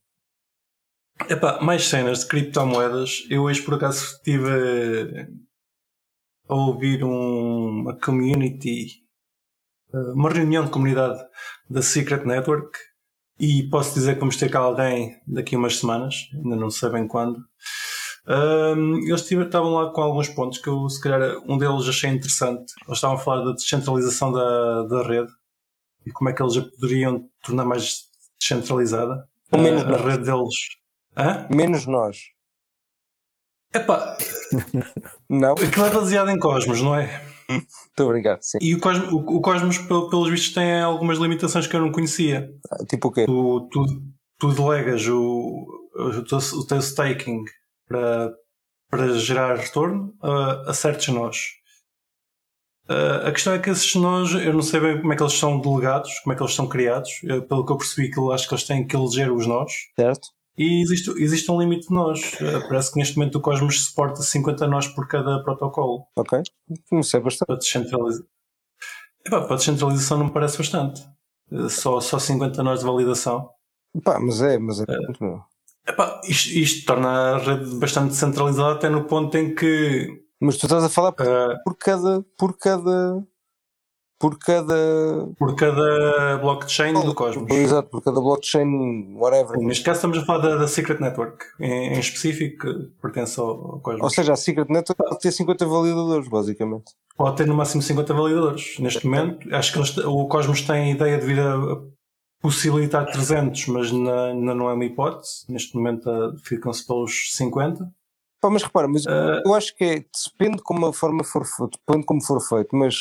[1.30, 3.26] Epá, mais cenas de criptomoedas.
[3.30, 5.28] Eu hoje por acaso estive
[6.50, 9.03] a ouvir um- uma community,
[9.94, 11.20] uma reunião de comunidade
[11.70, 12.78] da Secret Network
[13.40, 16.90] e posso dizer que vamos ter cá alguém daqui a umas semanas, ainda não sei
[16.90, 17.44] bem quando.
[18.26, 22.74] Ahm, eles estavam lá com alguns pontos que eu, se calhar, um deles achei interessante.
[22.88, 25.32] Eles estavam a falar da descentralização da, da rede
[26.06, 28.04] e como é que eles a poderiam tornar mais
[28.40, 29.28] descentralizada.
[29.52, 30.56] Ou menos a, a rede deles.
[31.18, 31.48] Hã?
[31.50, 32.18] Menos nós.
[33.74, 34.18] Epá,
[35.30, 35.54] Não?
[35.54, 37.33] aquilo é baseado em Cosmos, não é?
[37.50, 38.58] Muito obrigado, sim.
[38.62, 41.92] E o Cosmos, o, o Cosmos pel- pelos vistos, tem algumas limitações que eu não
[41.92, 42.50] conhecia.
[42.72, 43.26] Ah, Tipo o quê?
[43.26, 43.86] Tu, tu,
[44.40, 47.44] tu delegas o, o, teu, o teu staking
[47.88, 48.34] para,
[48.90, 51.38] para gerar retorno a, a certos nós.
[52.88, 55.34] Ah, a questão é que esses nós, eu não sei bem como é que eles
[55.34, 57.12] são delegados, como é que eles são criados.
[57.24, 59.72] Eu, pelo que eu percebi, que eu acho que eles têm que eleger os nós.
[59.98, 60.28] Certo?
[60.58, 62.22] E existe, existe um limite de nós.
[62.40, 66.06] Ah, parece que neste momento o Cosmos suporta 50 nós por cada protocolo.
[66.16, 66.42] Ok.
[66.92, 67.48] Isso é bastante.
[67.48, 68.28] Para descentralização.
[69.26, 71.04] Epá, para descentralização não me parece bastante.
[71.52, 73.50] Ah, Só, só 50 nós de validação.
[74.04, 74.86] Pá, mas é, mas é.
[75.20, 75.42] meu.
[75.88, 80.66] Epá, isto, isto torna a rede bastante descentralizada até no ponto em que Mas tu
[80.66, 82.24] estás a falar por, ah, por cada.
[82.38, 83.26] Por cada.
[84.24, 85.28] Por cada.
[85.38, 87.52] por cada blockchain do Cosmos.
[87.52, 89.58] Exato, por cada blockchain, whatever.
[89.58, 93.82] Neste caso estamos a falar da, da Secret Network, em, em específico, que pertence ao,
[93.82, 94.02] Cosmos.
[94.02, 96.94] Ou seja, a Secret Network pode ter 50 validadores, basicamente.
[97.18, 98.80] Pode ter no máximo 50 validadores.
[98.80, 101.82] Neste momento, acho que eles, o Cosmos tem a ideia de vir a,
[102.42, 105.44] possibilitar 300, mas na- não é uma hipótese.
[105.50, 107.92] Neste momento ah, ficam-se pelos 50.
[108.42, 110.06] Pá, mas repara, mas Ah, eu acho que é,
[110.38, 112.96] depende como a forma for feita, depende como for feito, mas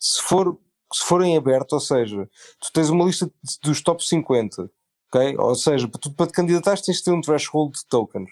[0.00, 0.58] se for,
[0.92, 2.28] se for em aberto, ou seja,
[2.60, 3.30] tu tens uma lista
[3.62, 4.70] dos top 50,
[5.12, 5.36] ok?
[5.38, 8.28] Ou seja, para tu para te candidatares tens de ter um threshold de tokens.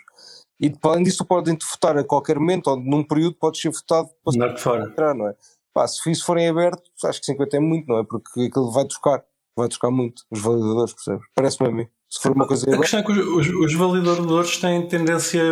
[0.61, 4.09] E além disso, tu podes votar a qualquer momento, ou num período podes ser votado
[4.25, 4.85] para de fora.
[4.87, 5.37] entrar, não é?
[5.73, 8.05] Pá, se isso for em aberto, acho que 50 é muito, não é?
[8.05, 9.23] Porque aquilo vai tocar,
[9.57, 11.25] vai tocar muito, os validadores, percebes?
[11.37, 11.87] Parece-me a mim.
[12.11, 15.43] Se for uma coisa A questão é que os, os- os validadores têm tendência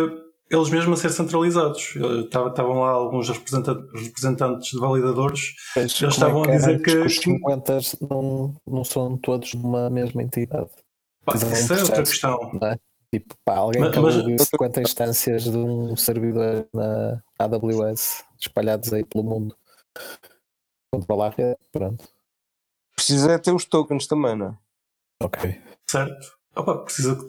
[0.49, 1.93] eles mesmos a ser centralizados.
[1.95, 6.97] Estavam lá alguns representa- representantes de validadores Mas Eles como estavam é a dizer que-
[6.97, 7.79] os 50
[8.09, 10.69] não, não são todos numa mesma entidade.
[11.25, 12.11] Pá, Fizeram um isso é outra processo.
[12.11, 12.51] questão.
[12.61, 12.79] Não é?
[13.13, 18.91] Tipo, pá, alguém Mas- que mas- alugue 50 instâncias de um servidor na AWS espalhados
[18.93, 19.55] aí pelo mundo.
[20.93, 22.07] Controlar a rede, pronto.
[22.95, 24.57] precisa é ter os tokens também, não é?
[25.23, 25.61] Ok.
[25.89, 26.36] Certo?
[26.57, 27.23] Opa, precisa que.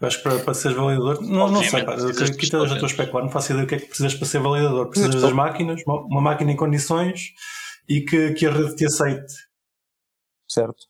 [0.00, 1.22] Eu acho que para, para seres validador.
[1.22, 1.92] Não, não sei, pá.
[1.94, 4.14] Eu, precisas aqui já estou a especular, não faço ideia do que é que precisas
[4.14, 4.86] para ser validador.
[4.88, 7.32] Precisas Precisas das máquinas, uma, uma máquina em condições
[7.88, 9.32] e que, que a rede te aceite.
[10.48, 10.86] Certo?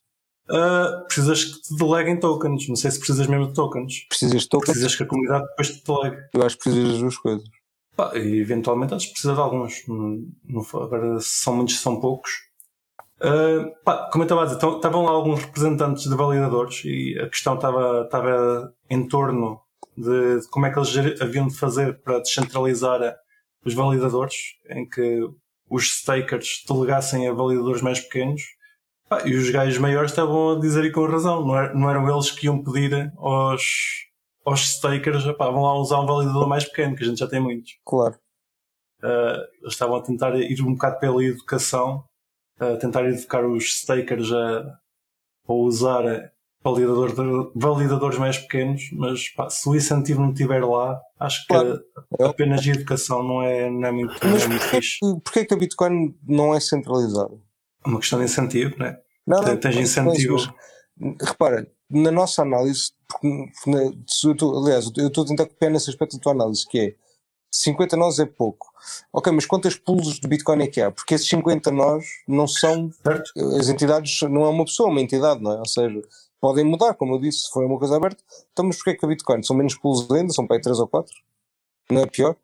[0.50, 2.68] Ah, precisas que te deleguem tokens.
[2.68, 4.07] Não sei se precisas mesmo de tokens.
[4.09, 6.22] Precisas de tokens, Precisas que a comunidade depois te delegue.
[6.35, 7.44] eu acho que precisas das duas coisas.
[7.96, 9.87] Pá, e eventualmente às vezes precisa de alguns.
[9.87, 12.31] Não- não agora, se são muitos, são poucos.
[13.23, 17.17] Ah, pá, como eu estava a dizer, então, estavam lá alguns representantes de validadores e
[17.21, 19.61] a questão estava, estava em torno
[19.97, 23.01] de, de como é que eles haviam de fazer para descentralizar
[23.65, 24.35] os validadores,
[24.71, 25.21] em que
[25.71, 28.43] os stakers delegassem a validadores mais pequenos.
[29.09, 32.11] Pá, e os gajos maiores estavam a dizer e com razão, não, er- não eram
[32.11, 33.63] eles que iam pedir aos,
[34.45, 37.39] aos stakers, pá, vão lá usar um validador mais pequeno, que a gente já tem
[37.41, 37.73] muitos.
[37.85, 38.17] Claro.
[39.01, 42.03] Uh, eles estavam a tentar ir um bocado pela educação,
[42.62, 44.61] a tentar educar os stakers a,
[45.48, 46.33] a usar
[46.64, 51.81] validador, validadores mais pequenos, mas pá, se o incentivo não estiver lá, acho que Claro.
[52.20, 54.98] apenas a educação não é, não é muito, não Mas é muito porquê, fixe.
[55.01, 57.35] que- porquê que a Bitcoin não é centralizada?
[57.85, 58.96] É uma questão de incentivo, né?
[59.27, 60.37] Não, Tens mas- incentivo.
[61.01, 63.27] mas, repara, na nossa análise, porque
[63.66, 63.83] na-
[64.25, 66.94] eu tô- aliás, eu estou a tentar copiar nesse aspecto da tua análise, que é
[67.53, 68.73] 50 nós é pouco.
[69.12, 70.91] Ok, mas quantas pools de Bitcoin é que há?
[70.91, 72.91] Porque esses 50 nós não são.
[73.05, 73.31] Certo?
[73.59, 75.59] As entidades não é uma pessoa, é uma entidade, não é?
[75.59, 76.03] Ou seja,
[76.41, 78.23] podem mudar, como eu disse, se for uma coisa aberta.
[78.53, 79.43] Então, mas porquê é que a Bitcoin?
[79.43, 80.33] São menos pools ainda?
[80.33, 81.12] São para aí 3 ou 4?
[81.91, 82.35] Não é pior?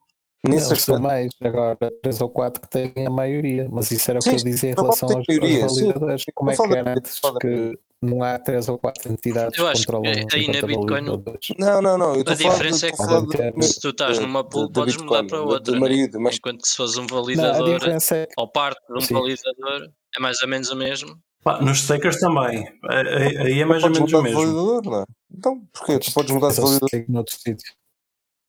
[0.47, 1.03] Nesse Não, são aspecto.
[1.03, 4.37] mais, agora três ou quatro que têm a maioria, mas isso era o Sim, que
[4.37, 5.81] eu dizia em relação aos, maioria, aos sim.
[5.81, 6.25] validadores.
[6.33, 9.12] Como é que fala era da- antes fala da- que não há três ou quatro
[9.12, 11.24] entidades Eu que acho que controlam aí na 50 Bitcoin-?
[11.58, 12.12] Não, não, não.
[12.12, 12.96] A diferença de, é
[13.52, 15.72] que de- Se tu estás da- numa pool, podes Bitcoin, mudar para outra.
[15.74, 15.80] né?
[15.80, 19.00] marido, mas- Enquanto que se fores um Não, validador diferença é ou parte de um
[19.00, 19.14] Sim.
[19.14, 21.18] validador, é mais ou menos o mesmo.
[21.44, 22.66] Pá, nos stakers também.
[23.44, 24.38] Aí é mais ou menos o de mesmo.
[24.40, 25.04] validador, não é?
[25.32, 25.98] Então, porquê?
[25.98, 27.04] Tu podes mudar de validador.
[27.08, 27.72] noutro sítio.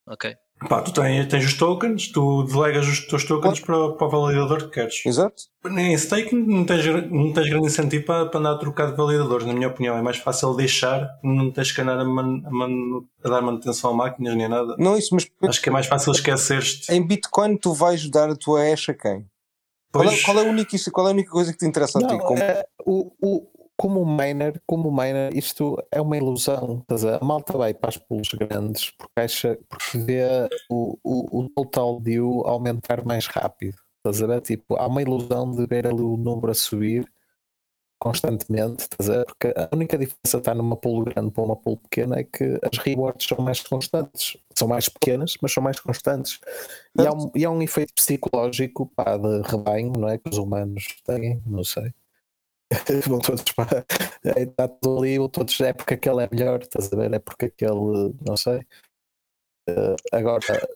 [0.07, 0.35] Ok.
[0.67, 4.63] Pá, tu tens, tens os tokens, tu delegas os teus tokens para, para o validador
[4.63, 5.06] que queres.
[5.06, 5.43] Exato.
[5.65, 9.45] Em staking não tens, não tens grande incentivo para, para andar a trocar de validadores,
[9.48, 9.95] na minha opinião.
[9.98, 13.91] É mais fácil deixar, não tens que andar a, man- a man- a dar manutenção
[13.91, 14.76] a máquinas nem nada.
[14.78, 16.91] Não isso, mas Acho que é mais fácil esqueceres-te.
[16.93, 19.26] em Bitcoin tu vais dar a tua hash a quem?
[19.91, 21.65] Qual é, Pois, qual é a única, isso- qual é a única coisa que te
[21.65, 22.08] interessa a ti?
[22.13, 23.48] Não, Como- é, o, o,
[23.80, 26.80] como miner, como miner, isto é uma ilusão.
[26.82, 31.50] Estás a, malta vai para as pools grandes porque acha porque vê o, o, o
[31.50, 33.78] total due aumentar mais rápido.
[34.00, 34.42] Estás a ver?
[34.42, 37.10] Tipo, há uma ilusão de ver ali o número a subir
[37.98, 39.26] constantemente, estás a ver?
[39.26, 42.60] Porque a única diferença de estar numa pool grande para uma pool pequena é que
[42.62, 44.38] as rewards são mais constantes.
[44.56, 46.39] São mais pequenas, mas são mais constantes.
[47.00, 50.18] E há, um, e há um efeito psicológico pá, de rebanho, não é?
[50.18, 51.94] Que os humanos têm, não sei.
[53.08, 53.86] Vão todos para.
[54.38, 57.13] Está tudo ali, ou todos é porque aquele é melhor, estás a ver?
[57.13, 58.62] É porque aquele, não sei.
[59.67, 60.67] Eh, agora,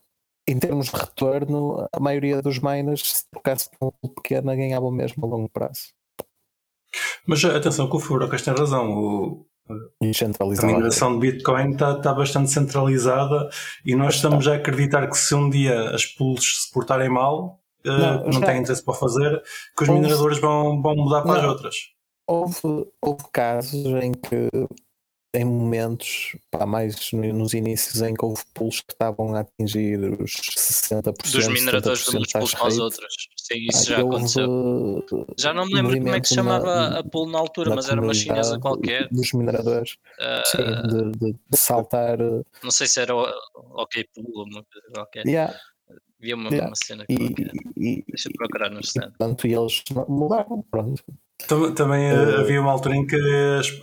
[0.47, 4.91] em termos de retorno, a maioria dos miners, se trocasse por um pool pequena, ganhavam
[4.91, 5.93] mesmo a longo prazo.
[7.27, 8.91] mas atenção que o Furocas tem razão.
[8.91, 9.45] O,
[9.99, 10.13] E
[10.59, 13.49] a mineração de Bitcoin está, está bastante centralizada
[13.85, 17.62] e nós estamos a acreditar que se um dia as pools se portarem mal, eh,
[17.85, 19.41] Não, não, já- têm interesse para fazer,
[19.77, 21.49] que os Houve- mineradores vão, vão mudar para as Não.
[21.49, 21.75] outras.
[22.27, 22.61] Houve,
[23.01, 24.49] houve casos em que,
[25.35, 29.99] em momentos, pá, mais no- nos inícios, em que houve pools que estavam a atingir
[30.21, 31.33] os 60%.
[31.33, 33.13] Dos mineradores 70% dos pools hash para as outras.
[33.37, 35.05] Sim, Pá, isso já houve, aconteceu.
[35.37, 37.75] Já não me lembro como é que se chamava na- a pool na altura, na
[37.75, 39.09] mas era uma chinesa qualquer.
[39.09, 42.21] Dos mineradores, Ah, sim, de, de- de saltar.
[42.21, 43.25] eh, não sei se era o
[43.81, 45.25] OK Pool ou uma coisa qualquer.
[45.27, 45.53] yeah,
[46.23, 46.67] Havia uma, yeah.
[46.69, 47.51] uma cena e, qualquer.
[47.75, 49.09] e, Deixa eu procurar no e, stand.
[49.09, 50.63] portanto, e eles mudaram.
[50.71, 51.03] Pronto.
[51.49, 53.17] Tam- Também Eh, havia uma altura em que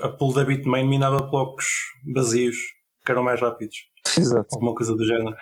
[0.00, 1.66] a pool da Bitmain minava blocos
[2.14, 2.57] vazios,
[3.05, 3.76] que eram mais rápidos.
[4.16, 4.48] Exato.
[4.55, 5.37] Alguma coisa do género.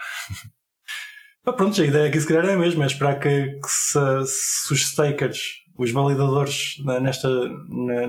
[1.44, 3.28] Pá, pronto, a ideia aqui se calhar é a mesma, é esperar que,
[3.60, 5.40] que se, se os stakers,
[5.78, 7.28] os validadores na- nesta,
[7.68, 8.08] na-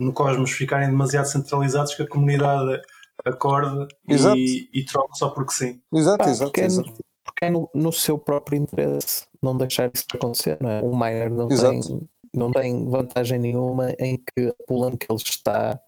[0.00, 2.80] no Cosmos ficarem demasiado centralizados que a comunidade
[3.24, 4.36] acorde Exato.
[4.36, 5.80] e, e troque só porque sim.
[5.94, 6.92] Exato, Pá, exato, porque é, exato.
[7.24, 10.82] Porque é no, no seu próprio interesse não deixar isso acontecer, não é?
[10.82, 11.80] Um miner não Exato.
[11.80, 15.80] tem, não tem vantagem nenhuma em que a em que ele está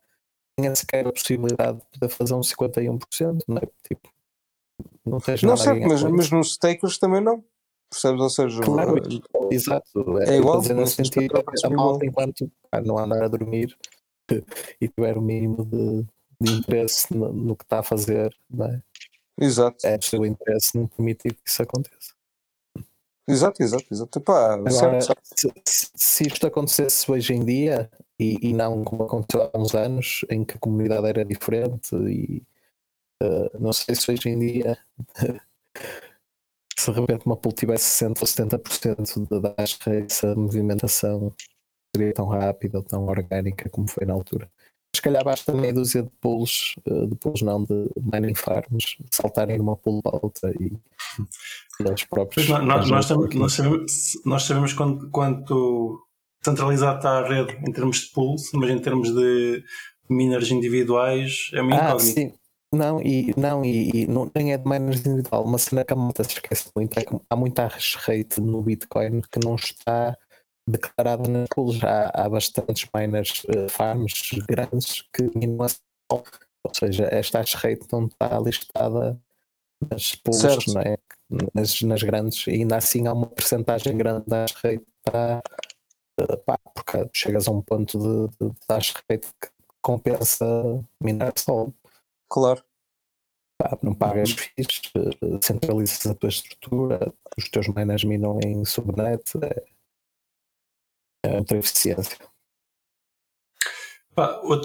[0.56, 3.66] tenha sequer a possibilidade de poder fazer um 51%, não é?
[3.88, 4.08] Tipo,
[5.04, 7.44] não tens Não certo, mas, mas nos stakers também não.
[7.90, 8.20] Percebes?
[8.20, 12.50] Ou seja, Claro, eh, Exato, É igual, sentido, aspecto é que parece-me a malta, enquanto
[12.70, 13.76] pá, não andar a dormir
[14.80, 16.06] e tiver o mínimo de,
[16.40, 18.82] de interesse no, no que está a fazer, não é?
[19.38, 22.14] Exato, é do seu interesse não permitir que isso aconteça.
[23.28, 24.20] exato, exato, exato.
[24.20, 25.62] Pá, Agora, certo, certo.
[25.68, 30.24] se, se- isto acontecesse hoje em dia e, e não como aconteceu há uns anos,
[30.30, 32.42] em que a comunidade era diferente, e
[33.22, 34.78] eh, não sei se hoje em dia,
[36.76, 41.32] se de repente uma pool tivesse 60 ou 70% de dash rates, a movimentação
[41.94, 44.50] seria tão rápida ou tão orgânica como foi na altura.
[44.94, 49.56] Se calhar basta meia dúzia de pools, eh, de pools não, de mining farms, saltarem
[49.56, 50.72] de uma pool para outra e
[51.80, 52.46] eles próprios.
[52.46, 55.98] Pois nós, nós, nós, sabemos, nós sabemos quanto, quanto
[56.44, 59.64] centralizado está a rede em termos de pools, mas em termos de
[60.10, 62.20] miners individuais é uma Ah, incógnita.
[62.20, 62.32] sim.
[62.74, 65.44] Não, e, não, e, e não, nem é de miners individual.
[65.44, 68.62] Uma cena que a malta se esquece muito é que há muita hash rate no
[68.62, 70.16] Bitcoin que não está
[70.68, 71.82] declarada nas pools.
[71.82, 76.24] Há, há bastantes miners eh, farms grandes que minam a sol.
[76.64, 79.20] Ou seja, esta hash rate não está listada
[79.90, 80.96] nas pools, não é?
[81.54, 85.42] Nas, nas grandes, e ainda assim há uma percentagem grande da hash rate está
[86.20, 89.48] eh, pá, porque chegas a um ponto de, de, de hash rate que
[89.80, 90.46] compensa
[91.00, 91.74] minar sol.
[92.28, 92.62] Claro.
[93.58, 99.22] Pá, não pagas FIIs, eh, centralizas a tua estrutura, os teus miners minam em subnet,
[99.42, 99.64] é
[101.24, 102.18] outra eficiência.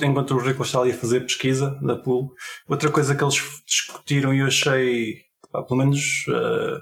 [0.04, 2.34] Enquanto o Rico está ali a fazer pesquisa da pool,
[2.68, 6.80] outra coisa que eles discutiram e eu achei, pá, pelo menos, eh,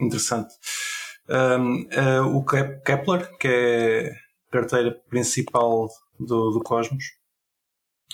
[0.00, 0.54] interessante.
[1.28, 7.04] Um, uh, o Kep- Kepler, que é a carteira principal do, do Cosmos,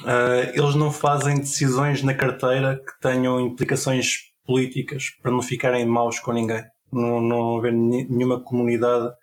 [0.00, 6.18] uh, eles não fazem decisões na carteira que tenham implicações políticas para não ficarem maus
[6.18, 6.64] com ninguém.
[6.90, 9.14] Não, não haver nenhuma comunidade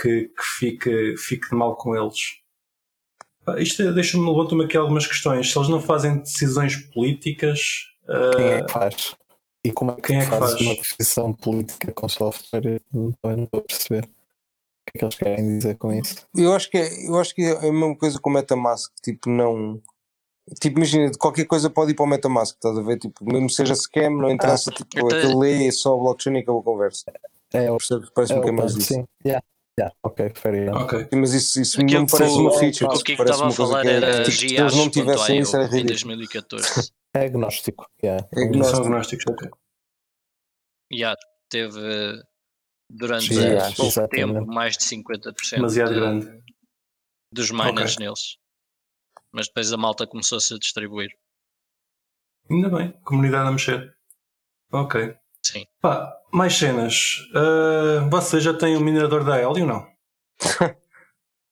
[0.00, 2.16] que, que fique, fique de mal com eles.
[3.58, 5.50] Isto é- deixa-me levanta-me aqui algumas questões.
[5.50, 7.60] Se eles não fazem decisões políticas,
[8.04, 9.16] uh, Quem é que faz?
[9.64, 10.60] E como é que, Quem é que faz, faz?
[10.60, 12.80] uma decisão política com software?
[12.92, 14.04] Não, estou a perceber.
[14.04, 16.26] O que é que eles querem dizer com isso?
[16.34, 19.28] Eu acho que é, eu acho que é a mesma coisa com o Metamask, tipo,
[19.28, 19.80] não.
[20.60, 22.98] Tipo, imagina, qualquer coisa pode ir para o Metamask, estás a ver?
[22.98, 26.60] Tipo, mesmo seja scam, não interessa, tipo, então- aquilo lê é só blockchain e acabou
[26.60, 27.04] a conversa.
[27.52, 28.10] É o Percebes?
[28.14, 28.94] Parece-me é que é o mais isso.
[28.94, 29.04] sim.
[29.24, 29.44] Yeah,
[29.78, 30.82] yeah, ok, fair enough.
[30.82, 31.08] ok.
[31.10, 33.34] Sim, Mas isso, isso Aquilo não me que parece uma feature, o tipo, que parece
[33.34, 33.92] estava a falar que é.
[33.92, 35.88] era Tipo, se eles não tivessem isso, era em ridículo.
[36.16, 36.92] 2014.
[37.14, 37.90] É agnóstico.
[38.02, 38.28] Yeah.
[38.34, 38.76] É agnóstico.
[38.76, 39.50] São agnósticos, ok.
[40.92, 41.14] Já
[41.50, 42.22] teve
[42.90, 44.34] durante acho, pouco exatamente.
[44.34, 46.42] tempo mais de 50% Demasiado de- grande.
[47.32, 48.04] dos miners Ok.
[48.06, 48.36] neles.
[49.32, 51.10] Mas depois a malta começou-se a distribuir.
[52.50, 53.94] Ainda bem, comunidade a mexer.
[54.72, 55.14] Ok.
[55.52, 55.64] Sim.
[55.80, 57.16] Pá, mais cenas.
[57.34, 59.86] Uh, você já tem um minerador da Helio, não?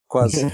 [0.09, 0.45] Quase.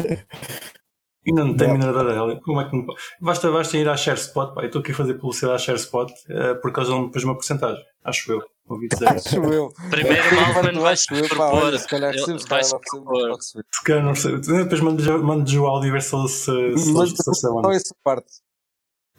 [1.27, 1.75] Ainda não tem Não.
[1.75, 2.41] minerador da Helio.
[2.41, 2.87] Como é que não?
[3.21, 4.63] Basta, basta ir à ShareSpot, pá.
[4.63, 7.83] Eu estou aqui a fazer publicidade à ShareSpot uh, porque eles dão depois uma porcentagem.
[8.05, 8.43] Acho eu.
[8.69, 9.09] Ouvi dizer.
[9.09, 9.69] Acho eu.
[9.91, 11.79] Primeiro É, Malman vai se acho eu, pá, propor.
[11.79, 13.39] se calhar se Vai-se não recebo, propor.
[13.43, 14.39] Se calhar não sei.
[14.39, 17.41] Depois mando-lhe mando o áudio e ver se eles se, se, Mas se, se, se,
[17.41, 18.33] só essa parte.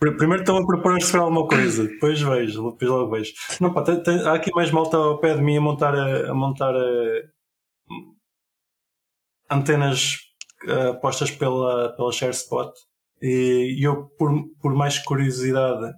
[0.03, 3.33] Pr- Primeiro estão a propor a receber alguma coisa, depois vejo, depois logo vejo.
[3.61, 6.29] Não, pá, tem- tem- há aqui mais malta ao pé de mim a montar, a,
[6.29, 7.21] a montar a-
[9.49, 10.17] antenas
[11.01, 12.71] postas pela, pela ShareSpot
[13.21, 15.93] e eu, por, por mais curiosidade,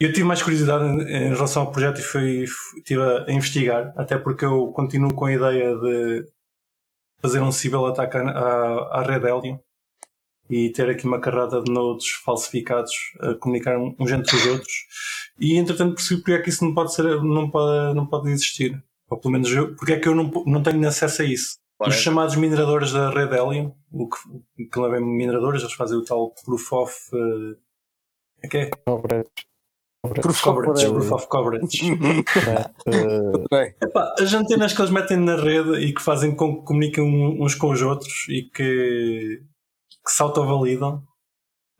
[0.00, 3.32] eu tive mais curiosidade em, em relação ao projeto e fui, fui- estive a, a
[3.32, 6.24] investigar, até porque eu continuo com a ideia de
[7.20, 9.58] fazer um ciberataque à, à, à rede Helium
[10.48, 14.72] e ter aqui uma carrada de nodes falsificados a comunicar uns entre os outros.
[15.40, 18.82] E entretanto percebi porque é que isso não pode ser, não pode, não pode existir.
[19.10, 21.56] Ou pelo menos eu, porque é que eu não, não tenho acesso a isso.
[21.78, 25.98] Ora, Os chamados mineradores da rede Helium, o que, que não é mineradores, eles fazem
[25.98, 26.94] o tal proof of.
[27.12, 27.56] eh,
[28.44, 28.70] é que é?
[28.86, 29.30] Coverage.
[30.02, 30.86] Proof of Coverage.
[30.86, 31.96] Proof of coverage.
[33.50, 37.02] Bem, Epá, as antenas que eles metem na rede e que fazem com que comuniquem
[37.40, 39.42] uns com os outros e que,
[40.04, 41.02] que se autovalidam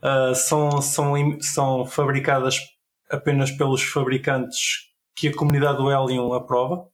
[0.02, 2.58] ah, são, são, são fabricadas
[3.10, 6.88] apenas pelos fabricantes que a comunidade do Helium aprova.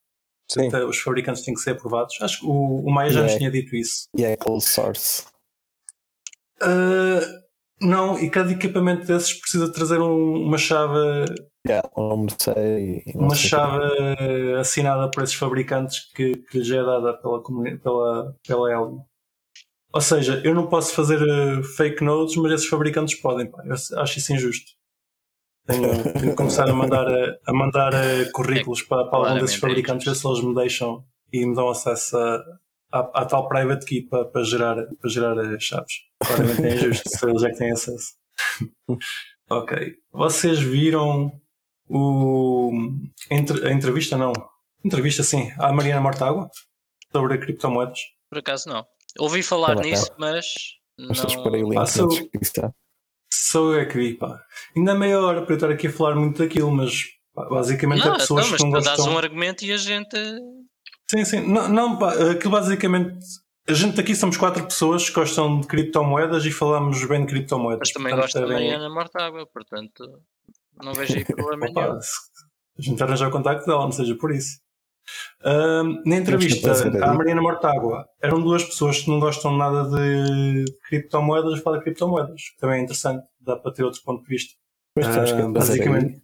[0.51, 0.63] sim.
[0.63, 2.21] Portanto, Os fabricantes têm que ser aprovados.
[2.21, 3.39] Acho que o, o Maia já nos Yeah.
[3.39, 4.05] tinha dito isso.
[4.17, 5.25] e é closed source.
[6.61, 7.21] Ah,
[7.81, 11.25] não, e cada equipamento desses precisa trazer um- uma chave
[11.67, 13.03] Yeah, o número sei.
[13.15, 19.05] uma chave assinada por esses fabricantes que, que lhes é dada pela, pela, pela Helium.
[19.93, 23.51] Ou seja, eu não posso fazer eh, fake nodes, mas esses fabricantes podem.
[23.51, 23.63] pá.
[23.65, 24.73] Eu acho isso injusto.
[25.67, 29.57] Tenho, tenho que começar a mandar, eh, a mandar eh, currículos para, para algum desses
[29.57, 32.43] é fabricantes, ver se eles me deixam e me dão acesso a,
[32.93, 35.95] à, tal private key para, para gerar, para gerar chaves.
[36.25, 38.15] Claramente é injusto, se eles é que têm acesso.
[39.51, 39.95] ok.
[40.13, 41.33] Vocês viram
[41.89, 42.71] o,
[43.31, 44.33] a entre- a entrevista, não.
[44.85, 46.49] Entrevista, sim, à Mariana Mortágua
[47.13, 47.99] sobre criptomoedas.
[48.29, 48.85] Por acaso não.
[49.19, 50.47] Ouvi falar Tá nisso, mas
[50.99, 51.27] Mas não.
[51.27, 52.75] disparei o link Ah, na sou- descrição.
[53.33, 54.43] Sou eu é que vi, pá.
[54.77, 58.05] Ainda é meia hora para eu estar aqui a falar muito daquilo, mas pá, basicamente
[58.05, 59.15] Não, é pessoas então, mas que não dás gostam.
[59.15, 60.17] um argumento e a gente.
[61.11, 61.41] Sim, sim.
[61.41, 63.19] Não, não pá, aquilo basicamente.
[63.69, 67.81] A gente aqui somos quatro pessoas que gostam de criptomoedas e falamos bem de criptomoedas.
[67.89, 70.05] Mas também Portanto, gosto da é bem- Mariana Mortágua, portanto
[70.83, 71.25] não vejo aí
[71.57, 71.99] problema Opa, nenhum.
[71.99, 74.59] a gente arranjar o contacto dela, não seja por isso.
[75.45, 77.17] Ahm, na entrevista à aí.
[77.17, 82.43] Mariana Mortágua eram duas pessoas que não gostam nada de criptomoedas a falar de criptomoedas.
[82.59, 84.55] Também é interessante, dá para ter outro ponto de vista.
[84.97, 86.23] Mas tu acha que Ah, é basicamente.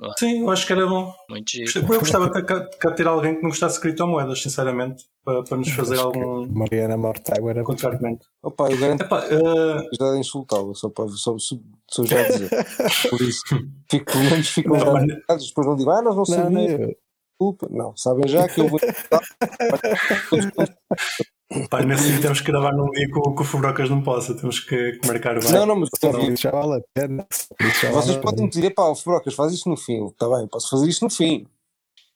[0.00, 0.12] Ah.
[0.16, 1.12] Sim, eu acho que era bom.
[1.28, 1.70] Muito giro.
[1.76, 5.98] Eu gostava de ter alguém que não gostasse de criptomoedas, sinceramente, para, para nos fazer
[5.98, 8.26] algum Mariana Mortágua era contrargumento.
[8.42, 11.56] Opa, eu garanto Epá, ah, que já insultá-la, só para só, só,
[11.90, 12.48] só já dizer.
[13.10, 13.42] Por isso,
[13.90, 16.94] fico, pelo menos ficam Não, mas- gratificados, depois não digo, ah, nós não Não, sabíamos,
[17.38, 17.68] desculpa.
[17.70, 18.80] Não, sabem já que eu vou.
[21.70, 24.34] pá, nesse dia temos que gravar num dia que o, que o Fubrocas não possa,
[24.34, 25.52] temos que, que marcar bem.
[25.52, 27.24] Não, não, mas por isso já vale a pena.
[27.30, 27.48] isso
[27.80, 30.06] já vocês vale podem me dizer, pá, Frocas, faz isso no fim.
[30.06, 31.46] Está bem, posso fazer isto no fim.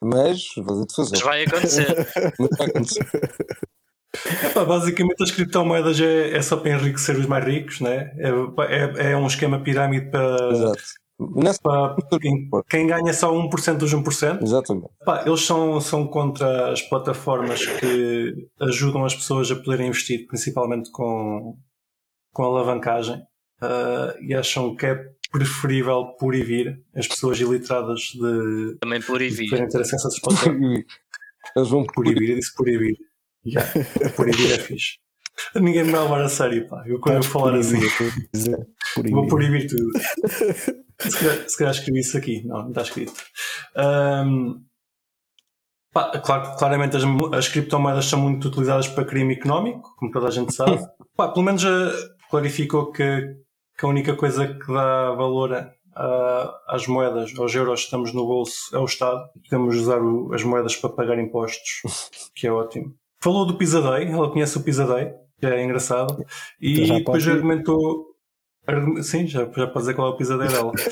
[0.03, 1.13] Mas vou ter de fazer.
[1.13, 2.09] Mas vai acontecer.
[2.39, 3.07] Não vai acontecer.
[4.45, 8.13] Epá, basicamente as criptomoedas é, é só para enriquecer os mais ricos, né?
[8.19, 10.83] é, é, é um esquema pirâmide para, Exato.
[11.35, 11.97] Nessa Pá,
[12.69, 14.89] quem, ganha só 1% dos 1%, Exatamente.
[15.05, 20.91] pá, eles são, são contra as plataformas que ajudam as pessoas a poderem investir, principalmente
[20.91, 21.57] com,
[22.33, 23.23] com alavancagem,
[23.61, 29.21] ah, e acham que é preferível por e vir as pessoas iliteradas de, Também por
[29.23, 29.49] e vir.
[29.49, 30.85] poderem ter acesso a essas plataformas.
[31.57, 32.97] Eles vão Por e vir, eu disse por e vir.
[33.45, 33.69] Yeah,
[34.17, 34.99] por e vir é fixe.
[35.57, 36.85] Ninguém me vai levar a sério, pá.
[36.87, 37.81] Eu quando eu falar assim,
[39.11, 39.91] vou por e vir tudo.
[41.11, 42.47] Se calhar, se calhar escrevi isso aqui.
[42.47, 43.13] Não, não está escrito.
[43.77, 44.61] Ahm,
[45.93, 47.03] pá, claro, claramente as,
[47.37, 50.79] as criptomoedas são muito utilizadas para crime económico, como toda a gente sabe.
[51.17, 51.93] Pá, pelo menos eh,
[52.31, 53.37] clarificou que,
[53.79, 58.25] que a única coisa que dá valor a- às moedas, aos euros que estamos no
[58.27, 59.21] bolso, é o Estado.
[59.51, 61.83] Podemos usar o- as moedas para pagar impostos,
[62.35, 62.95] que é ótimo.
[63.21, 66.25] Falou do Pisadei, ela conhece o Pisadei, que é engraçado,
[66.59, 68.07] e Então já depois argumentou.
[69.03, 70.73] Sim, já, já pode dizer qual é o Pisadei dela.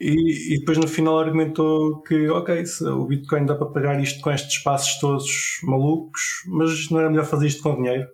[0.00, 4.20] E, e depois no final argumentou que, ok, se o Bitcoin dá para pagar isto
[4.20, 8.08] com estes passos todos malucos, mas não era melhor fazer isto com dinheiro.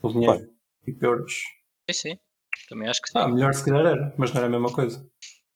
[0.00, 0.48] Com dinheiro
[0.86, 1.32] e euros.
[1.90, 2.18] Sim, sim.
[2.68, 3.18] Também acho que sim.
[3.18, 5.06] Ah, melhor se calhar era, mas não era a mesma coisa.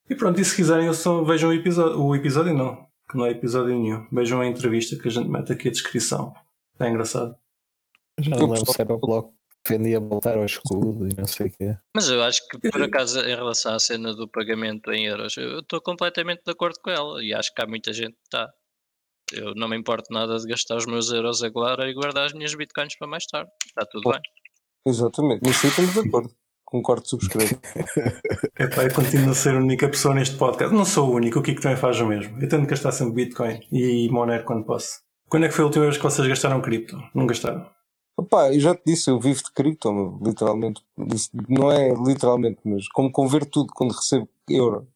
[0.09, 2.01] E pronto, e se quiserem, só vejam o episódio.
[2.01, 2.75] O episódio não,
[3.09, 4.07] que não é episódio nenhum.
[4.11, 6.33] Vejam a entrevista que a gente mete aqui a descrição.
[6.79, 7.35] É engraçado.
[8.19, 9.36] Já não lembro se era o bloco
[9.67, 11.77] defendia voltar ao escudo e não sei o quê.
[11.95, 15.59] Mas eu acho que, por acaso, em relação à cena do pagamento em euros, eu
[15.59, 18.49] estou completamente de acordo com ela e acho que há muita gente que está.
[19.33, 22.55] Eu não me importo nada de gastar os meus euros agora e guardar as minhas
[22.55, 23.51] bitcoins para mais tarde.
[23.65, 24.21] Está tudo bem.
[24.87, 25.45] Exatamente.
[25.45, 26.29] Nisso aí estamos de acordo.
[26.63, 27.59] Concordo, subscrevo.
[28.59, 30.73] Epá, eu continuo a ser a única pessoa neste podcast.
[30.73, 32.41] Não sou o único, o Kiko também faz o mesmo.
[32.41, 35.01] Eu tento gastar sempre Bitcoin e Monero quando posso.
[35.29, 36.97] Quando é que foi a última vez que vocês gastaram cripto?
[37.13, 37.69] Não gastaram?
[38.17, 40.81] Opa, eu já te disse, eu vivo de cripto, literalmente.
[41.47, 44.87] Não é literalmente, mas como converto tudo quando recebo euro.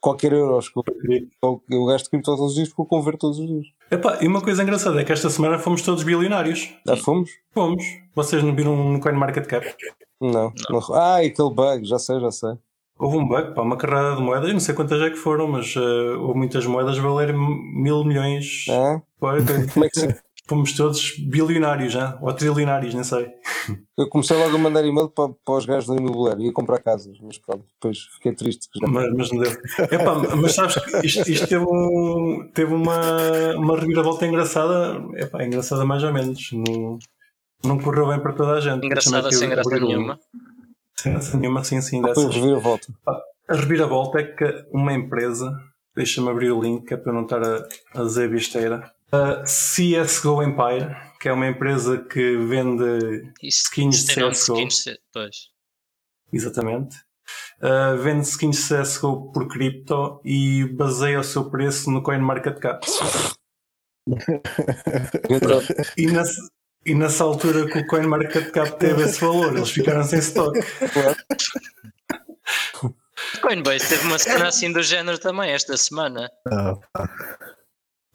[0.00, 1.28] Qualquer euro que
[1.70, 3.66] eu, gasto cripto todos os dias porque eu converto todos os dias.
[3.90, 6.72] Epá, e uma coisa engraçada é que esta semana fomos todos bilionários.
[6.86, 7.30] Já fomos?
[7.52, 7.82] Fomos.
[8.14, 9.74] Vocês não viram no CoinMarketCap?
[10.20, 10.94] Não, não.
[10.94, 12.52] Ah, e aquele bug, já sei, já sei.
[12.96, 15.48] Houve um bug, pá, uma carrada de moedas, eu não sei quantas é que foram,
[15.48, 18.66] mas eh, houve muitas moedas a valer mil milhões.
[18.70, 19.34] Ah, Pá,
[19.72, 20.22] como é que se...
[20.48, 22.18] Fomos todos bilionários, já?
[22.20, 23.28] ou trilionários, nem sei.
[23.96, 27.16] Eu comecei logo a mandar e-mail para, para os gajos do imobiliário, ia comprar casas,
[27.20, 28.68] mas pronto, depois fiquei triste.
[28.82, 29.52] Mas, mas não deu.
[29.78, 35.84] Epá, mas sabes que isto, isto teve, um, teve uma, uma reviravolta engraçada, epá, engraçada
[35.84, 36.50] mais ou menos.
[36.52, 36.98] Não,
[37.64, 38.84] não correu bem para toda a gente.
[38.84, 40.18] Engraçada sem graça nenhuma.
[40.96, 42.02] Sem graça nenhuma, sim, sim.
[42.02, 42.52] Depois Dessas.
[42.52, 42.86] a volta.
[43.48, 45.52] A reviravolta é que uma empresa,
[45.94, 48.90] deixa-me abrir o link, é para eu não estar a, a dizer besteira.
[49.12, 54.30] A CSGO Empire, que é uma empresa que vende Isso, Skins de CSGO.
[54.56, 55.36] skins de- Pois.
[56.32, 56.96] Exatamente.
[57.62, 62.84] Uh, vende skins de CSGO por cripto e baseia o seu preço no CoinMarketCap.
[65.96, 66.48] E, nessa,
[66.84, 70.58] e nessa altura que o CoinMarketCap teve esse valor, eles ficaram sem stock.
[73.40, 76.28] Coinbase teve uma cena assim do género também esta semana.
[76.52, 76.76] Ah,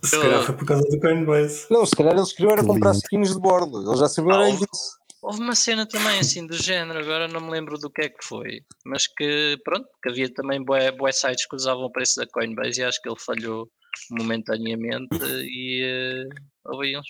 [0.10, 1.66] Se calhar foi por causa do Coinbase.
[1.70, 3.04] não, se calhar eles queriam era Que comprar lindo.
[3.04, 4.98] skins de bordo, eles já sabiam Ah, isso.
[5.22, 8.24] Houve uma cena também assim do género, agora não me lembro do que é que
[8.24, 12.28] foi, mas que pronto, que havia também bué, bué sites que usavam o preço da
[12.28, 13.68] Coinbase e acho que ele falhou
[14.12, 16.30] momentaneamente e eh,
[16.66, 17.08] houve aí uns,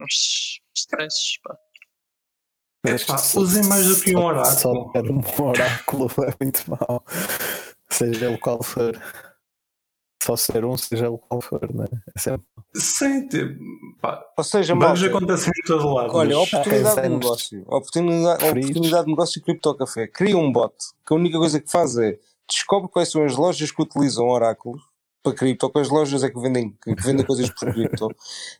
[0.00, 1.38] uns stresses.
[1.42, 1.56] Pá.
[2.86, 4.54] Epá, usem mais do que um oráculo.
[4.56, 7.04] Só um oráculo é muito mau.
[7.90, 8.94] Seja ele qual for.
[10.24, 11.84] Só ser um, seja ele qual for, né?
[12.16, 13.54] É sempre Sim, tipo,
[14.00, 16.16] pá, Ou seja, bugs malta, acontecem em todo lado.
[16.16, 17.62] olha, mas- oportunidade de negócio.
[17.66, 20.06] Oportunidade, oportunidade de negócio Cripto Café.
[20.06, 20.74] Cria um bot
[21.06, 22.18] que a única coisa que faz é
[22.48, 24.82] descobre quais são as lojas que utilizam oráculos
[25.22, 28.08] para cripto, quais lojas é que vendem, que vendem coisas por cripto.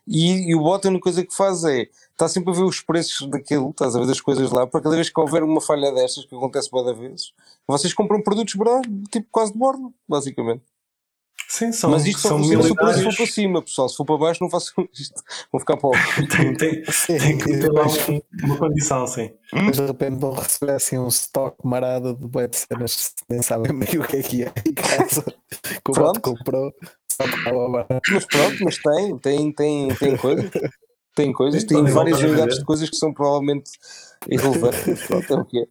[0.06, 2.80] E, e o bot a única coisa que faz é está sempre a ver os
[2.80, 5.92] preços daquilo, estás a ver das coisas lá, para cada vez que houver uma falha
[5.92, 7.32] destas, que acontece várias vezes,
[7.66, 8.54] vocês compram produtos
[9.10, 10.62] tipo quase de bordo, basicamente.
[11.56, 12.68] Sim, são, Mas isto só são funciona se
[13.04, 13.88] for para cima, pessoal.
[13.88, 15.22] Se for para baixo, não façam isto.
[15.52, 16.02] Vão ficar pobres.
[16.36, 19.30] Tem, tem, tem que ter lá um- uma condição, sim.
[19.52, 23.40] Mas de repente vão receber assim um estoque marado de bué de cenas que nem
[23.40, 25.22] sabem bem o que é que é em casa.
[25.84, 26.72] Que o bote comprou.
[28.10, 30.50] Mas pronto, mas tem, tem, tem, tem coisas.
[31.14, 33.70] Tem coisas, tem podem várias unidades de coisas que são provavelmente
[34.28, 35.06] irrelevantes.
[35.06, 35.66] Pronto, é o que é.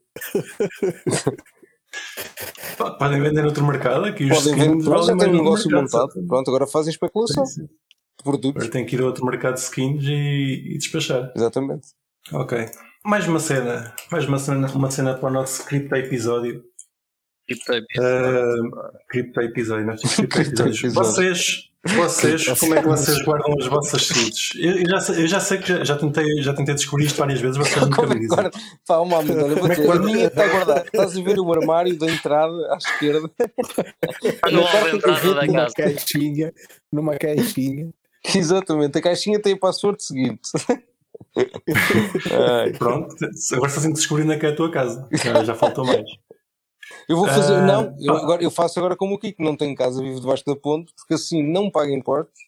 [2.97, 6.27] Podem vender noutro mercado, aqui os Podem pronto, já tem um negócio mercado, montado.
[6.27, 7.67] Pronto, agora fazem especulação Sim, sim.
[7.67, 8.63] de produtos.
[8.63, 11.31] Agora tem que ir a outro mercado de skins e, e despachar.
[11.35, 11.89] Exatamente.
[12.31, 12.65] Ok.
[13.05, 13.93] Mais uma cena.
[14.11, 16.63] Mais uma cena, uma cena para o nosso cripto episódio.
[17.55, 18.71] Cripto
[19.09, 20.93] cripto episódio, nós temos cripto episódios.
[20.93, 24.51] Vocês, vocês, como é que vocês guardam as vossas seeds?
[24.55, 27.17] Eu, eu já, sei- eu já sei que já, já tentei, já tentei descobrir isto
[27.17, 28.35] várias vezes, vocês nunca Como é me que dizem.
[28.43, 28.59] guarda?
[28.87, 30.85] Pá, uma amiga, olha, vou Como é que dizer, a minha está guardada.
[30.85, 33.29] Estás a ver o armário da entrada à esquerda?
[33.29, 35.73] Quarta de entrada da numa casa.
[35.75, 36.53] caixinha,
[36.91, 37.89] numa caixinha.
[38.33, 40.39] Exatamente, a caixinha tem o password seguinte.
[41.35, 43.15] Ai, Pronto,
[43.53, 45.07] agora só sinto descobrir onde é que é a tua casa.
[45.11, 46.03] Já, já faltou mais.
[47.07, 49.75] Eu vou fazer, Ah, não, eu, agora, eu faço agora como o Kiko, não tenho
[49.75, 52.39] casa, vivo debaixo da ponte, porque assim não pago impostos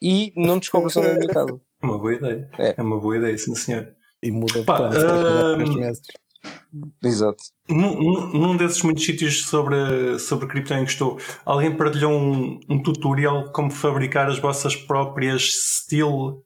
[0.00, 1.60] e não descobre só na minha casa.
[1.82, 2.50] É uma boa ideia.
[2.58, 2.74] É.
[2.76, 3.94] É, uma boa ideia, sim senhor.
[4.22, 6.02] E muda de Pá, três hum, meses.
[7.02, 7.42] Exato.
[7.68, 12.82] Num, num- desses muitos sítios sobre, sobre cripto em que estou, alguém partilhou um, um
[12.82, 16.44] tutorial de como fabricar as vossas próprias steel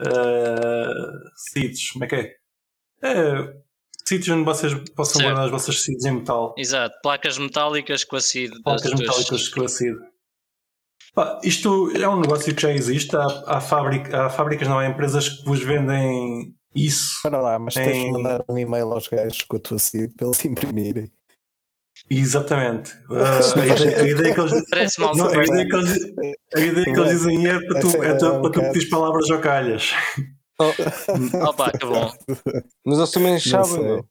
[0.00, 1.90] uh, seeds.
[1.92, 2.34] Como é que é?
[3.02, 3.56] É,
[4.06, 5.24] sítios onde vocês possam Certo.
[5.26, 6.54] guardar as vossas seeds em metal.
[6.58, 9.96] Exato, placas metálicas com a seed Placas metálicas com a seed.
[11.14, 13.14] Pá, isto é um negócio que já existe.
[13.16, 17.20] Há, há, fábrica, há fábricas, não há empresas que vos vendem isso.
[17.22, 20.12] Para lá, mas tens de Em- mandar um e-mail aos gajos com a tua seed
[20.16, 21.10] para eles imprimirem.
[22.10, 22.92] Exatamente.
[23.08, 24.52] Uh, a, ideia, que eles,
[24.98, 25.98] Não, a ideia que eles,
[26.56, 28.90] a ideia que eles dizem é para tu, é tu, é para tu bocado- pedires
[28.90, 29.92] palavras ao calhas.
[31.48, 32.12] Opa, que bom.
[32.84, 33.82] Mas eles também Não sei.
[33.82, 34.06] meu.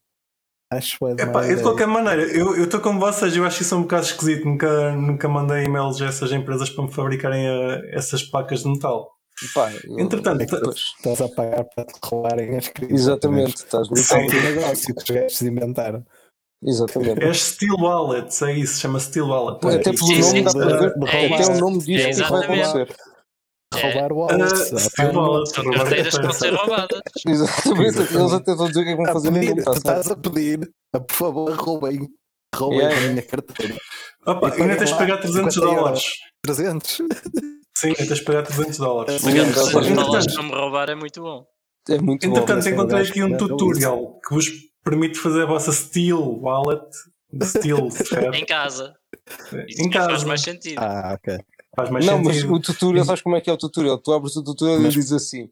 [0.72, 1.62] Acho que é Epá, eu de ideia.
[1.62, 4.46] qualquer maneira, eu estou como vocês, eu acho isso um bocado esquisito.
[4.46, 9.12] Nunca, nunca mandei e-mails a essas empresas para me fabricarem eh, essas placas de metal.
[9.54, 13.00] Pá, eu- Entretanto, É que Estás a pagar para te roubarem as crianças.
[13.00, 16.06] Exatamente, estás muito Isso é negócio que os gajos inventaram.
[16.66, 17.24] Exatamente.
[17.24, 19.58] É Steel Wallets, é isso, chama Steel Wallet.
[19.68, 22.22] Até É pelo nome dá para ver, É até o nome diz É o que
[22.22, 22.96] é que vai acontecer.
[23.82, 27.02] Roubar o Uh, São roubar carteiras que vão ser roubadas.
[27.28, 30.16] Exatamente, eles até vão dizer o que é que vão fazer pedir, tu estás a
[30.16, 32.08] pedir, a, por favor, roubem.
[32.56, 33.76] Roubem Yeah, a minha carteira.
[34.28, 35.76] Opa, E ainda tens de pagar 300 50 euros.
[35.84, 36.04] dólares.
[36.44, 36.92] 300.
[37.76, 39.22] Sim, ainda tens de pagar 300 dólares.
[39.22, 39.72] Pagar exatamente.
[39.74, 41.46] 300 dólares para me roubar é muito bom.
[41.90, 42.36] É muito bom.
[42.38, 44.50] Entretanto, é encontrei aqui um dá tutorial que vos
[44.84, 46.86] permite fazer a vossa Steel Wallet
[47.32, 48.36] de Steel, certo?
[48.36, 48.94] Em casa.
[49.68, 50.28] Isso Em faz casa.
[50.28, 50.78] mais sentido.
[50.80, 51.40] Ah, ok.
[51.76, 52.54] Faz mais Não, mas sentido.
[52.54, 53.98] o tutorial, sabes como é que é o tutorial?
[53.98, 55.50] Tu abres o tutorial Mas- e diz assim: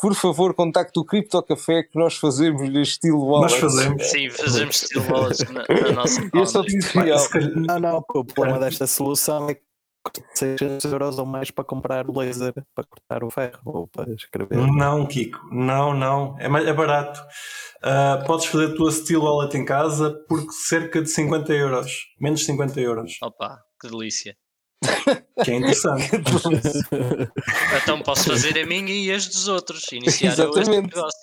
[0.00, 3.52] por favor, contacte o Cripto Café que nós fazemos-lhe estilo wallet.
[3.52, 4.06] Nós fazemos.
[4.06, 6.66] Sim, fazemos steel wallets na, na nossa Este é o palma.
[6.82, 7.18] tutorial.
[7.18, 9.62] Se calhar- Não, não, o problema desta solução é que
[10.34, 14.56] 600 euros ou mais para comprar o laser, para cortar o ferro ou para escrever.
[14.58, 16.36] Não, Kiko, não, não.
[16.40, 17.20] É, mais, é barato.
[17.82, 21.92] Ah, podes fazer a tua Steel Wallet em casa por cerca de 50 euros.
[22.20, 23.12] Menos de 50 euros.
[23.22, 24.36] Opa, que delícia.
[25.44, 26.10] Que é interessante.
[27.82, 29.84] Então posso fazer a minha e as dos outros.
[29.92, 30.94] Iniciar Exatamente.
[30.94, 31.20] negócio.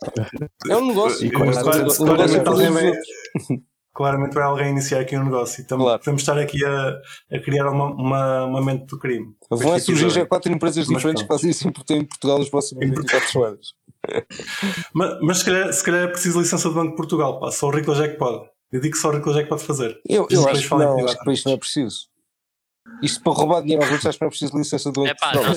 [0.70, 1.26] É um negócio.
[1.26, 3.60] E um Claro- negócio- um claramente, negócio todos.
[3.94, 5.62] claramente vai alguém iniciar aqui um negócio.
[5.62, 6.00] Estamos, Claro.
[6.00, 6.98] Podemos estar aqui a,
[7.36, 9.28] a criar uma, uma, uma mente do crime.
[9.50, 10.28] Vão a surgir já episódio.
[10.28, 11.40] quatro empresas Mas diferentes que pronto.
[11.40, 13.68] fazem isso em Portugal- em Portugal nas próximas 24 horas.
[14.94, 17.40] Mas, mas se, calhar, se calhar é preciso licença do Banco de Portugal.
[17.40, 17.52] Pá.
[17.52, 18.48] Só o Ricolas é que pode.
[18.72, 20.00] Eu digo que só o Ricolas é que pode fazer.
[20.08, 22.09] Eu, Depois eu acho que não, acho que para isto não é preciso.
[23.02, 25.32] Isto para roubar dinheiro aos outros, acho que não é preciso licença do de Epá,
[25.32, 25.56] Portugal.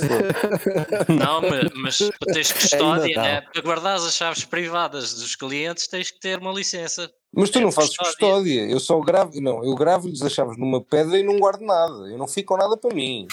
[1.08, 3.22] Não, mas, mas para teres custódia, não.
[3.22, 3.40] né?
[3.40, 7.10] para guardar as chaves privadas dos clientes, tens que ter uma licença.
[7.34, 8.14] Mas tu É não fazes custódia.
[8.34, 8.70] custódia.
[8.70, 9.40] Eu só gravo.
[9.40, 12.08] Não, eu gravo-lhes as chaves numa pedra e não guardo nada.
[12.08, 13.26] Eu não fico com nada para mim.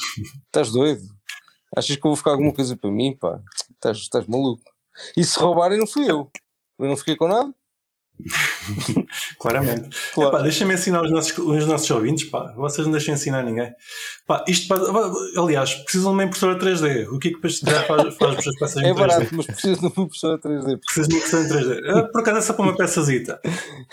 [0.47, 1.03] Estás doido?
[1.75, 3.15] Achas que eu vou ficar alguma coisa para mim?
[3.15, 3.39] Pá,
[3.71, 4.63] estás, estás maluco.
[5.15, 6.31] E se roubarem, não fui eu.
[6.79, 7.53] Eu não fiquei com nada?
[9.39, 9.89] Claramente.
[10.13, 10.29] Claro.
[10.29, 12.25] Epá, Deixa-me ensinar os nossos, os nossos ouvintes.
[12.29, 12.53] Pá.
[12.55, 13.71] Vocês não deixem ensinar ninguém.
[14.27, 14.75] Pá, isto, pá,
[15.37, 17.07] aliás, precisam de uma impressora 3D.
[17.09, 17.59] O que é que faz,
[18.17, 18.97] faz as peças em É 3D?
[18.97, 20.79] barato, mas preciso de uma impressora 3D.
[20.85, 21.89] Precisas de uma impressora em 3D.
[21.89, 23.39] Ah, Por acaso é só para uma peçazita.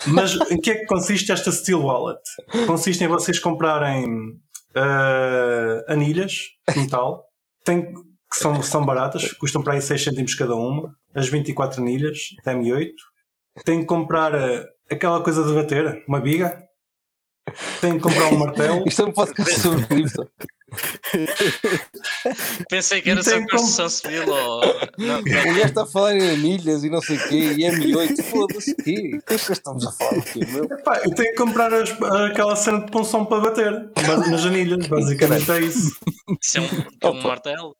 [0.07, 2.21] Mas em que é que consiste esta Steel Wallet?
[2.65, 4.05] Consiste em vocês comprarem
[4.75, 6.33] ah, anilhas
[6.73, 7.23] de metal.
[7.63, 7.81] Tem,
[8.29, 10.93] que são, são baratas, custam para aí 6 cêntimos cada uma.
[11.15, 12.91] As 24 anilhas, até M8.
[13.65, 16.63] Tem que comprar ah, aquela coisa de bater, uma biga.
[17.79, 18.83] Tem que comprar um martelo.
[18.87, 20.29] Isto é um podcast sobre cripto.
[22.69, 24.61] Pensei que era sobre construção civil ou.
[24.99, 28.21] O gajo está a falar em anilhas e não sei o quê, e M8.
[28.23, 29.11] Foda-se, o quê?
[29.17, 30.65] O que é que estamos a falar aqui, meu?
[30.65, 31.91] Epá, eu tenho que comprar as-
[32.29, 33.89] aquela cena de punção para bater
[34.29, 34.85] nas anilhas.
[34.87, 35.97] Basicamente é isso.
[36.41, 36.67] isso é um,
[37.01, 37.75] é um martelo.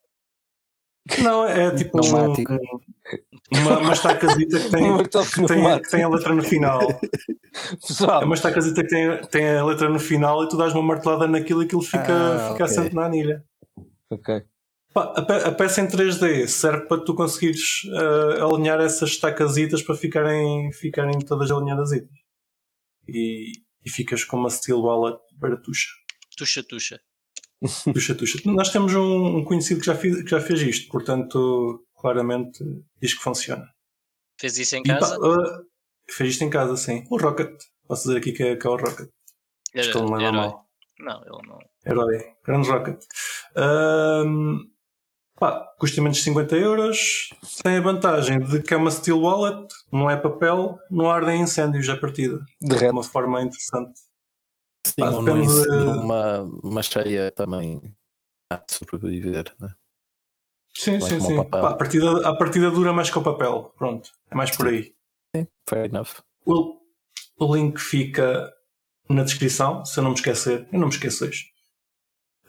[1.19, 2.53] Não, é tipo um- Pneumático.
[3.51, 6.81] Uma, uma estacazita que tem, martelo que, tem, que tem a letra no final.
[6.91, 10.83] É Pessoal, uma estacazita que tem, tem a letra no final e tu dás uma
[10.83, 12.65] martelada naquilo e aquilo fica, Ah, fica ok.
[12.65, 13.43] assente na anilha.
[14.09, 14.43] ok.
[14.93, 19.81] Pá, a, pe- a peça em 3D serve para tu conseguires ah, alinhar essas estacazitas
[19.81, 21.91] para ficarem, ficarem todas alinhadas.
[23.07, 23.51] E,
[23.85, 25.87] e ficas com uma Steel Wallet baratuxa.
[26.37, 26.99] Tuxa, tuxa.
[27.93, 28.37] Tuxa, tuxa.
[28.45, 32.63] Nós temos um, um conhecido que já, fiz, que já fez isto, portanto, claramente
[33.01, 33.67] diz que funciona.
[34.39, 35.17] Fez isso em E, pá, casa?
[35.19, 35.65] uh,
[36.09, 37.05] fez isto em casa, sim.
[37.09, 37.59] O Rocket.
[37.87, 39.09] Posso dizer aqui que é, que é o Rocket.
[39.75, 40.67] Acho que ele não leva mal.
[40.99, 41.59] Não, ele não.
[41.85, 42.33] Herói.
[42.43, 43.03] Grande Rocket.
[43.55, 44.59] Ahm,
[45.35, 47.29] pá, custa menos de 50 euros.
[47.63, 51.87] Tem a vantagem de que é uma Steel Wallet, não é papel, não ardem incêndios
[51.89, 52.39] à partida.
[52.61, 52.91] De Derrete.
[52.91, 53.99] uma forma interessante.
[54.85, 57.81] Sim, Pá, depende de- numa uma cheia também
[58.51, 59.69] há de sobreviver, né?
[60.79, 61.35] Sim, sim, sim.
[61.37, 61.61] papel.
[61.61, 63.73] Pá, a, partida, a partida dura mais que o papel.
[63.77, 64.09] Pronto.
[64.29, 64.93] É mais por aí.
[65.35, 66.09] Sim, fair enough.
[66.45, 66.77] O,
[67.39, 68.51] o link fica
[69.09, 70.67] na descrição, se eu não me esquecer.
[70.71, 71.45] Eu não me esqueço hoje.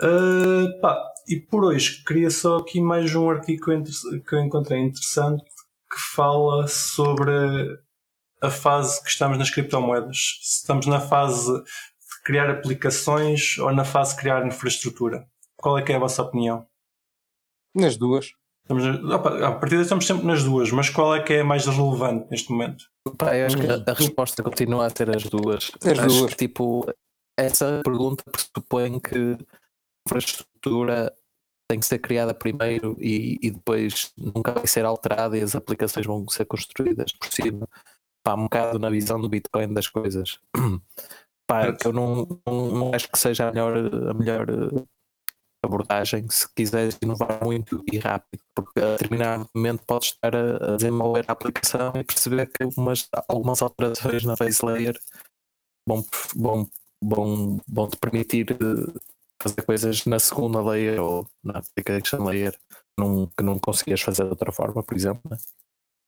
[0.00, 4.34] Ah, pá, e por hoje queria só aqui mais um artigo que eu, inter- que
[4.34, 5.42] eu encontrei interessante
[5.90, 7.32] que fala sobre
[8.40, 10.38] a fase que estamos nas criptomoedas.
[10.42, 15.26] Se estamos na fase de criar aplicações ou na fase de criar infraestrutura.
[15.56, 16.66] Qual é que é a vossa opinião?
[17.78, 18.32] Nas duas.
[18.62, 22.26] Estamos, opa, a partida estamos sempre nas duas, mas qual é que é mais relevante
[22.30, 22.84] neste momento?
[23.16, 25.70] Pá, eu acho que a, a resposta continua a ter as duas.
[25.82, 26.30] As acho duas.
[26.30, 26.86] que, tipo,
[27.38, 29.38] essa pergunta pressupõe que a
[30.06, 31.14] infraestrutura
[31.70, 36.04] tem que ser criada primeiro e, e depois nunca vai ser alterada e as aplicações
[36.04, 37.66] vão ser construídas por cima.
[38.22, 40.40] Pá, um bocado na visão do Bitcoin das coisas.
[41.46, 44.46] Pá, eu não, não, não acho que seja a melhor, a melhor
[45.64, 51.24] abordagem se quiseres inovar muito e rápido, porque a determinado momento podes estar a, desenvolver
[51.28, 54.98] a aplicação e perceber que algumas, algumas alterações na base layer
[55.86, 56.04] vão,
[56.36, 56.70] vão,
[57.02, 59.00] vão, vão te permitir eh,
[59.42, 62.56] fazer coisas na segunda layer ou na application layer
[62.98, 65.22] num, que não conseguias fazer de outra forma, por exemplo.
[65.30, 65.36] né?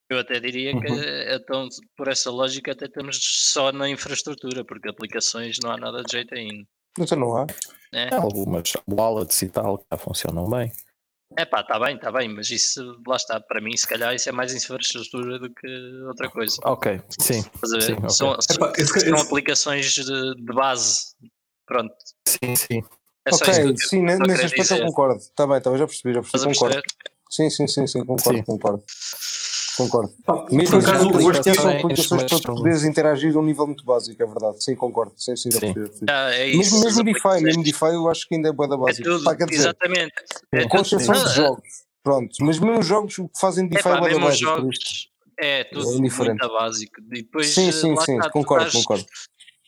[0.08, 1.00] Eu até diria que, Uhum.
[1.36, 6.10] então, por essa lógica, até estamos só na infraestrutura, porque aplicações não há nada de
[6.10, 6.66] jeito ainda.
[6.98, 7.46] Então não há.
[7.92, 8.08] Né?
[8.12, 10.72] Algumas wallets e tal que já funcionam bem.
[11.36, 14.28] É pá, está bem, está bem, mas isso, lá está, para mim, se calhar, isso
[14.28, 15.66] é mais infraestrutura do que
[16.08, 16.56] outra coisa.
[16.64, 18.08] Ok, sim, sim, ok.
[18.10, 21.14] São, Epá, esse- são esse- aplicações de, de base.
[21.66, 21.94] Pronto.
[22.26, 22.82] sim, sim.
[23.24, 24.80] É que ok, eu sim, nesse aspecto dizer.
[24.80, 25.20] eu concordo.
[25.20, 26.82] Está bem, tá, bem, já percebi, já percebi, concordo.
[27.30, 28.44] Sim, sim, sim, sim, concordo, Sim.
[28.44, 28.84] concordo.
[29.80, 30.12] Concordo.
[30.26, 33.66] Pá, Mesmo por as acaso, o aplicações são aplicações para poderes interagir a um nível
[33.66, 34.62] muito básico, é verdade.
[34.62, 35.14] Sim, concordo.
[35.16, 35.74] Sim, sim, Sim.
[36.06, 36.58] Ah, é isso.
[36.58, 39.08] Mesmo, as mesmo DeFi, mesmo DeFi eu acho que ainda é boa da É básica.
[39.10, 40.12] tudo, Pá, dizer, exatamente.
[40.52, 41.62] É com exceção de jogos.
[42.02, 44.56] Pronto, mas mesmo os jogos que fazem É DeFi pá, é boa da mesmo por
[44.58, 44.76] jogos.
[44.76, 45.08] isso.
[45.38, 47.00] É tudo É muito básico.
[47.00, 49.06] E depois, Sim, eh, sim, sim, está, concordo, estás- concordo.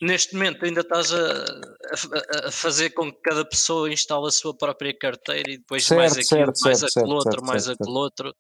[0.03, 4.53] Neste momento ainda estás a, a- a fazer com que cada pessoa instale a sua
[4.55, 8.35] própria carteira e depois Certo, mais aquilo, certo, mais certo, aquele outro, mais aquele outro.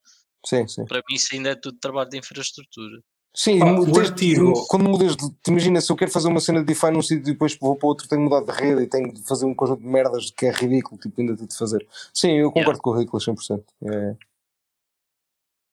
[0.44, 0.84] Sim, sim.
[0.84, 3.00] Para mim isso ainda é tudo trabalho de infraestrutura.
[3.34, 5.30] Sim, Pá, o artigo- quando mudas de.
[5.42, 7.76] te Imagina, se eu quero fazer uma cena de DeFi num sítio e depois vou
[7.76, 10.30] para outro, tenho que mudar de rede e tenho de fazer um conjunto de merdas
[10.30, 11.86] que é ridículo, tipo, ainda tenho de fazer.
[12.12, 13.64] Sim, eu concordo com o ridículo 100%.
[13.84, 14.16] É.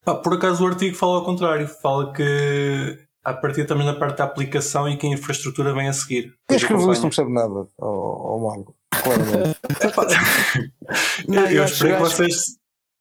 [0.06, 4.20] Pá, por acaso o artigo fala ao contrário, fala que a partir estamos na parte
[4.20, 6.34] da aplicação e que a infraestrutura vem a seguir.
[6.48, 8.76] Quem escreveu isso não percebe nada, ao, ao Mago.
[9.04, 9.60] Claramente.
[11.28, 12.59] Eu, eu espero que vocês.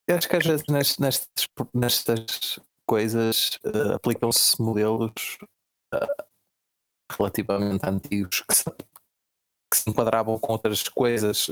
[0.08, 5.36] Eu acho que às vezes nestas, nestas, nestas coisas eh, aplicam-se modelos
[5.92, 6.24] eh,
[7.12, 11.50] relativamente antigos que se, que se enquadravam com outras coisas,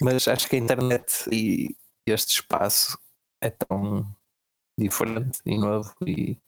[0.00, 1.74] mas acho que a internet e
[2.06, 2.96] este espaço
[3.40, 4.06] é tão
[4.78, 6.38] diferente e novo e,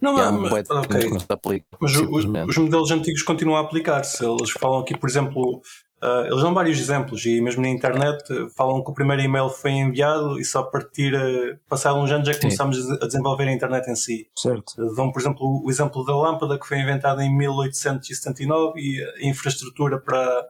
[0.00, 0.88] Não, há mas, um bué de ok.
[0.88, 1.66] coisas que.
[1.78, 4.24] Mas os, os modelos antigos continuam a aplicar-se.
[4.24, 5.60] Eles falam aqui, por exemplo,
[6.02, 9.48] ah, eles dão vários exemplos e mesmo na internet eh, falam que o primeiro e-mail
[9.48, 12.56] foi enviado e só a partir, uh, passado uns anos, é que Sim.
[12.56, 14.28] começamos a desenvolver a internet em si.
[14.36, 14.74] certo.
[14.96, 20.00] Dão, por exemplo, o exemplo da lâmpada que foi inventada em 1879 e a infraestrutura
[20.00, 20.48] para,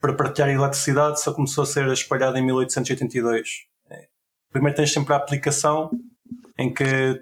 [0.00, 3.66] para partilhar eletricidade só começou a ser espalhada em 1882.
[3.90, 4.06] É.
[4.50, 5.90] Primeiro tens sempre a aplicação
[6.58, 7.20] em que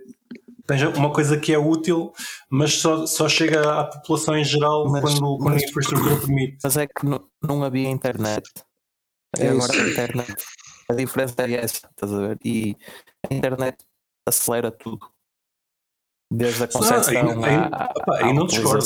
[0.66, 2.12] tens uma coisa que é útil,
[2.50, 6.58] mas só, só chega à população em geral Mas- quando, quando mas- a infraestrutura permite.
[6.62, 8.44] Mas é que não, não havia internet.
[9.38, 10.44] É agora a internet.
[10.88, 12.38] A diferença é essa, estás a ver?
[12.44, 12.76] E
[13.30, 13.76] a internet
[14.26, 15.06] acelera tudo.
[16.32, 17.12] Desde a concepção
[17.44, 18.84] aí- aí- à, à aí não discordo.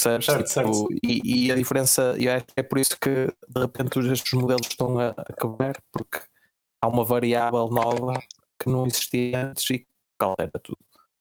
[0.00, 0.88] Certo, Tipo, certo.
[1.04, 4.98] E, e a diferença, acho que é por isso que de repente estes modelos estão
[4.98, 6.18] a, a quebrar, porque
[6.82, 8.14] há uma variável nova
[8.60, 9.86] que não existia antes e que
[10.24, 10.78] altera tudo.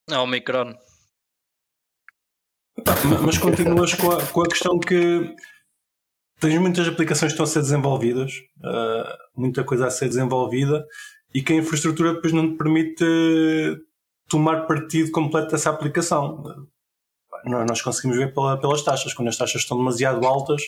[0.10, 0.76] Não, o Micron.
[3.06, 5.36] Ma- Mas continuas com a, com a questão que
[6.40, 8.34] tens muitas aplicações que estão a ser desenvolvidas,
[8.64, 10.86] ah, muita coisa a ser desenvolvida,
[11.34, 13.06] e que a infraestrutura depois não te permite
[14.28, 16.68] tomar partido completo dessa aplicação.
[17.44, 19.14] nó- nós conseguimos ver pela- pelas taxas.
[19.16, 20.62] Quando as taxas estão demasiado altas,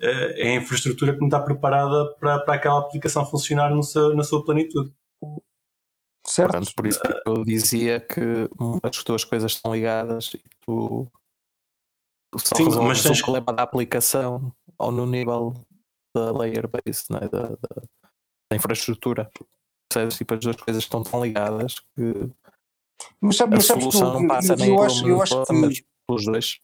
[0.00, 4.14] eh, é a infraestrutura que não está preparada para, para aquela aplicação funcionar no seu-
[4.14, 4.92] na sua plenitude.
[6.26, 6.50] Certo?
[6.52, 8.20] Portanto, por isso é que eu dizia que
[8.82, 11.10] as tuas coisas estão ligadas e tu,
[12.30, 15.54] tu só Sim, mas tens- o problema da aplicação ou no nível
[16.14, 17.20] da layer base, né?
[17.20, 17.82] da, da,
[18.50, 19.30] da infraestrutura.
[19.88, 20.16] Percebes?
[20.18, 22.30] Tipo, as duas coisas estão tão ligadas que
[23.20, 25.52] Mas, sabe, a sabes solução não passa eu, nem eu pelo acho, eu acho que
[25.52, 26.60] mas pelos dois.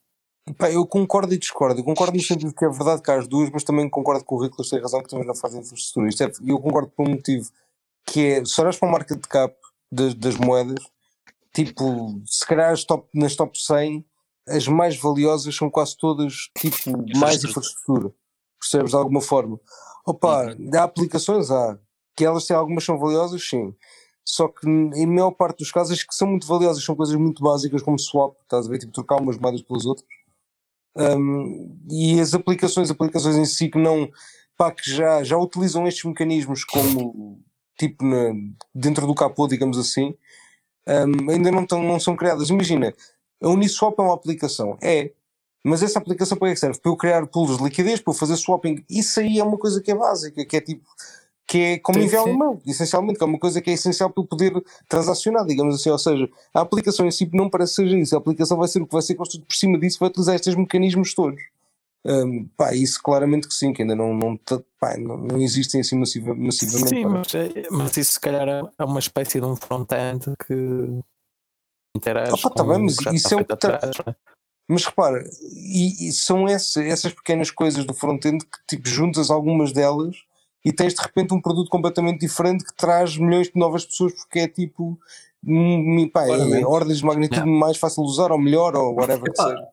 [0.59, 1.81] Pá, eu concordo e discordo.
[1.81, 4.33] Eu concordo no sentido que é verdade que há as duas, mas também concordo que
[4.33, 6.09] o Ricolas tem razão que também não fazem infraestrutura.
[6.09, 7.51] Isto é, eu concordo por um motivo
[8.07, 9.55] que é, se olhas para o market cap
[9.91, 10.83] das, das moedas,
[11.53, 14.05] tipo, se calhar as top, nas top 100,
[14.49, 18.13] as mais valiosas são quase todas, tipo, mais infraestrutura.
[18.61, 19.61] Percebes de alguma forma?
[20.07, 21.79] Opa, há aplicações, há.
[22.17, 23.75] Que elas têm algumas são valiosas, sim.
[24.25, 27.43] Só que em maior parte dos casos, as que são muito valiosas são coisas muito
[27.43, 28.79] básicas como swap, estás a ver?
[28.79, 30.09] Tipo, trocar umas moedas pelas outras.
[30.97, 34.09] Um, e as aplicações, aplicações em si que não,
[34.57, 37.41] pá, que já, já utilizam estes mecanismos como,
[37.77, 38.35] tipo, na-
[38.75, 40.15] dentro do capô, digamos assim,
[40.89, 42.49] um, ainda não, tão, não são criadas.
[42.49, 42.93] Imagina,
[43.43, 45.11] a Uniswap é uma aplicação, é,
[45.65, 46.79] mas essa aplicação para que é que serve?
[46.81, 49.81] Para eu criar pools de liquidez, para eu fazer swapping, isso aí é uma coisa
[49.83, 50.85] que é básica, que é tipo,
[51.47, 54.23] que é como enviar um e-mail, essencialmente, que é uma coisa que é essencial para
[54.23, 54.53] eu poder
[54.89, 58.57] transacionar, digamos assim, ou seja, a aplicação em si não parece seja isso, a aplicação
[58.57, 61.41] vai ser o que vai ser construído por cima disso, vai utilizar estes mecanismos todos.
[62.09, 64.39] Um, pá, isso claramente que sim, que ainda não, não,
[64.79, 66.89] pá, não, não existem assim massiva, massivamente.
[66.89, 71.01] Sim, mas, é- mas isso se calhar é- é uma espécie de um front-end que
[71.97, 74.17] interage Opa, tá com bem, mas isso está é tá- atrás, não é?
[74.69, 79.73] Mas repara, e, e são essa- essas pequenas coisas do front-end que tipo, juntas algumas
[79.73, 80.17] delas
[80.65, 84.41] e tens de repente um produto completamente diferente que traz milhões de novas pessoas porque
[84.41, 84.99] é tipo
[86.13, 89.69] pá, é ordens de magnitude mais fácil de usar ou melhor ou whatever que seja.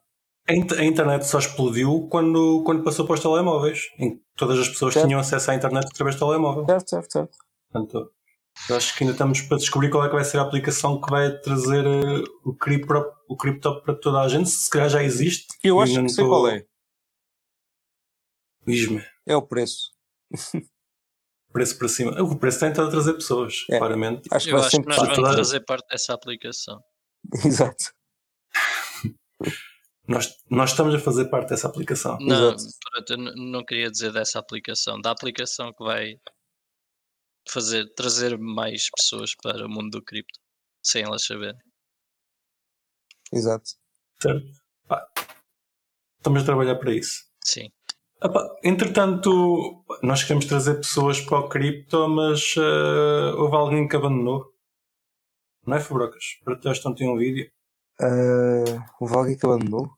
[0.47, 4.59] A, in- a internet só explodiu quando, quando passou para os telemóveis, em que todas
[4.59, 5.05] as pessoas Certo.
[5.07, 6.65] tinham acesso à internet através do telemóvel.
[6.65, 7.37] Certo, certo, certo.
[7.71, 8.11] Portanto,
[8.69, 11.09] eu acho que ainda estamos para descobrir qual é que vai ser a aplicação que
[11.09, 12.93] vai trazer eh, o, cripto,
[13.29, 14.49] o cripto para toda a gente.
[14.49, 15.47] Se calhar já existe.
[15.63, 16.65] Eu acho que não sei estou- qual é.
[18.67, 19.91] Diz-me, É o preço.
[21.51, 22.21] preço para cima.
[22.21, 23.77] O preço tem estado a trazer pessoas, É.
[23.77, 24.27] claramente.
[24.31, 26.81] Acho que Eu vai acho que nós vamos fazer parte dessa aplicação.
[27.45, 27.85] Exato.
[30.07, 32.17] Nós, nós estamos a fazer parte dessa aplicação.
[32.19, 32.55] Não,
[33.35, 36.19] não queria dizer dessa aplicação, da aplicação que vai
[37.49, 40.39] fazer trazer mais pessoas para o mundo do cripto,
[40.83, 41.59] sem elas saberem.
[43.31, 43.71] Exato.
[44.21, 44.45] Certo?
[44.87, 45.07] Pá,
[46.23, 47.25] Estamos a trabalhar para isso.
[47.43, 47.69] Sim.
[48.23, 54.53] Epá, entretanto, nós queremos trazer pessoas para o cripto, mas eh, houve alguém que abandonou.
[55.67, 56.39] Não é, Fabrocas?
[56.45, 57.51] Partilhaste ontem um vídeo.
[58.01, 59.91] Uh, houve alguém que abandonou?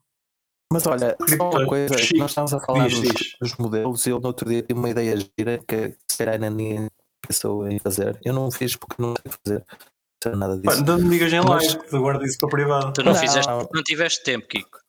[0.72, 3.02] Mas olha, só uma coisa, nós estamos a falar dos,
[3.40, 6.50] dos modelos e eu no outro dia tive uma ideia gira que se calhar ainda
[6.50, 6.90] ninguém
[7.26, 8.20] pensou em fazer.
[8.26, 10.84] Eu não fiz porque não sei fazer não sei nada disso.
[10.84, 12.94] Não me digas em Mas- live, guarda isso para privado.
[12.94, 13.20] Tu não, Não.
[13.20, 14.80] fizeste porque não tiveste tempo, Kiko.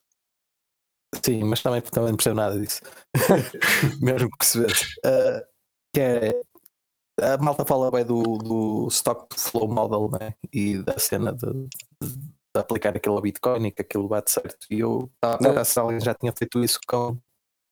[1.23, 2.81] Sim, mas também, também não percebo nada disso.
[4.01, 4.85] Mesmo que percebesse.
[5.05, 5.45] Uh,
[5.93, 6.41] que é.
[7.19, 10.35] A malta fala bem do, do stock to flow model né?
[10.53, 11.47] e da cena de,
[12.01, 14.65] de- de aplicar aquilo ao Bitcoin e que aquilo bate certo.
[14.69, 17.17] E eu estava a pensar se alguém já tinha feito isso com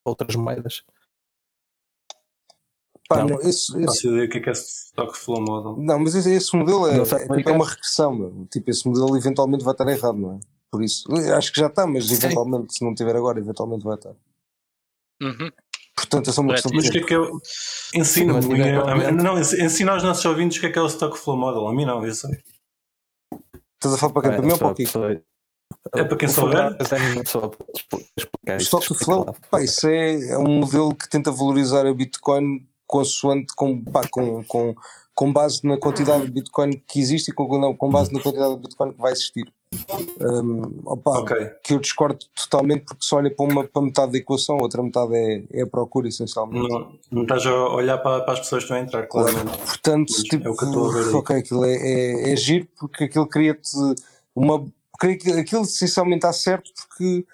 [0.06, 0.84] outras moedas.
[3.08, 3.28] Pá, Não.
[3.30, 5.76] não, esse, Não esse, sei o que é que é Stock Flow Model.
[5.78, 8.16] não, mas esse, esse modelo é, é, é uma regressão.
[8.16, 8.48] meu.
[8.52, 10.40] Tipo, esse modelo eventualmente vai estar errado, não é?
[10.72, 11.06] Por isso,
[11.38, 14.16] acho que já está, mas eventualmente, se não tiver agora, eventualmente vai estar.
[15.22, 15.52] Uhum.
[15.96, 17.40] Portanto, é só uma questão de Mas o que é que eu.
[18.04, 21.18] Sim, eventualmente- Não, ens- ensina aos nossos ouvintes o que é que é o Stock
[21.18, 21.68] Flow Model.
[21.68, 22.44] A mim não, eu sei.
[23.86, 24.32] Estás a falar para quem?
[24.32, 25.00] Para mim ou para o Kiko?
[25.94, 26.76] É para quem souber.
[28.48, 28.58] É.
[28.58, 33.84] Stock Flow, pá, isso é, é um modelo que tenta valorizar a Bitcoin consoante com,
[33.84, 34.76] pá, com, com,
[35.16, 38.62] com base na quantidade de Bitcoin que existe e com, com base na quantidade de
[38.62, 39.52] Bitcoin que vai existir.
[40.20, 41.52] Um, opa, Ok.
[41.64, 44.84] Que eu discordo totalmente porque só olha para, uma, para metade da equação, a outra
[44.84, 46.70] metade é, é a procura, essencialmente.
[46.70, 49.58] Não, não estás a olhar para, para as pessoas que estão a entrar, claramente.
[49.58, 52.36] Portanto, Mas tipo, é o que eu estou a ver ok, aquilo é, é, é
[52.36, 53.70] giro porque aquilo cria-te
[54.36, 54.66] uma.
[55.40, 57.26] Aquilo essencialmente está certo porque,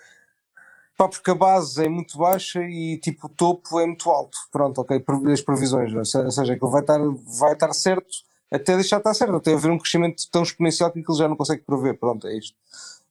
[1.02, 4.38] pá, porque a base é muito baixa e tipo o topo é muito alto.
[4.52, 7.00] Pronto, ok, as previsões, ou se- ou seja, aquilo vai estar,
[7.40, 8.08] vai estar certo
[8.52, 11.38] até deixar de estar certo, até haver um crescimento tão exponencial que aquilo já não
[11.38, 11.98] consegue prever.
[11.98, 12.54] Pronto, é isto.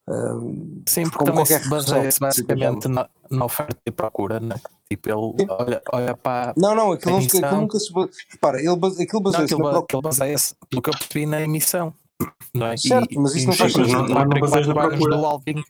[0.06, 4.56] Ahm, Sim, porque como também se baseia-se basicamente na, na oferta e procura, né?
[4.88, 5.46] Tipo, ele Sim.
[5.50, 6.52] olha, olha para.
[6.56, 7.40] não, não, aquilo, não, Emissão.
[7.44, 7.92] aquilo nunca se.
[8.30, 11.40] Repara, ele base- aquilo Não, baseia-se aquilo, na aquilo baseia-se, pelo que eu percebi, na
[11.40, 11.94] emissão.
[12.52, 12.76] Não é?
[12.76, 13.92] Certo, mas isso não faz sentido.
[13.92, 15.16] Não- não- não vagas procura.
[15.16, 15.62] do Alvin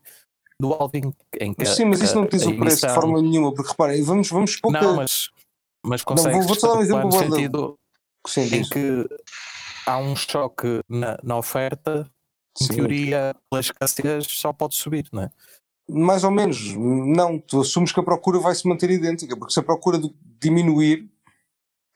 [0.60, 3.54] do halving em que Sim, mas isso não diz o preço de emissão- forma nenhuma,
[3.54, 4.70] porque reparem, vamos, vamos que.
[4.70, 5.30] Não, mas,
[5.84, 7.78] mas vou- consegues vou-te dar um exemplo no de- sentido
[8.26, 9.08] Sim, em que
[9.86, 12.10] há um choque na, na oferta,
[12.60, 12.74] em Sim.
[12.76, 15.30] teoria, pela escassez, só pode subir, não é?
[15.88, 16.74] Mais ou menos.
[16.76, 19.98] Não, tu assumes que a procura vai se manter idêntica, porque se a procura
[20.40, 21.10] diminuir,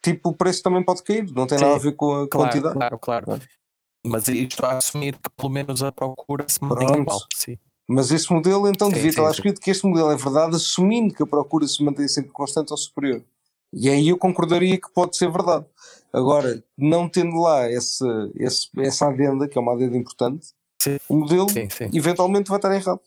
[0.03, 1.31] tipo, o preço também pode cair.
[1.33, 2.75] Não tem Sim, nada a ver com a Claro, quantidade.
[2.75, 3.43] claro, claro.
[4.05, 7.21] Mas isto a assumir que pelo menos a procura se mantém igual.
[7.35, 7.57] Sim.
[7.89, 9.35] Mas esse modelo, então, Sim, devia sim, estar lá sim.
[9.37, 12.77] escrito que este modelo é verdade, assumindo que a procura se mantém sempre constante ou
[12.77, 13.23] superior.
[13.73, 15.67] E aí eu concordaria que pode ser verdade.
[16.13, 18.05] Agora, não tendo lá esse,
[18.37, 20.47] esse- essa adenda, que é uma adenda importante,
[20.81, 20.99] Sim.
[21.09, 21.91] o modelo Sim, sim.
[21.93, 23.01] eventualmente vai estar errado.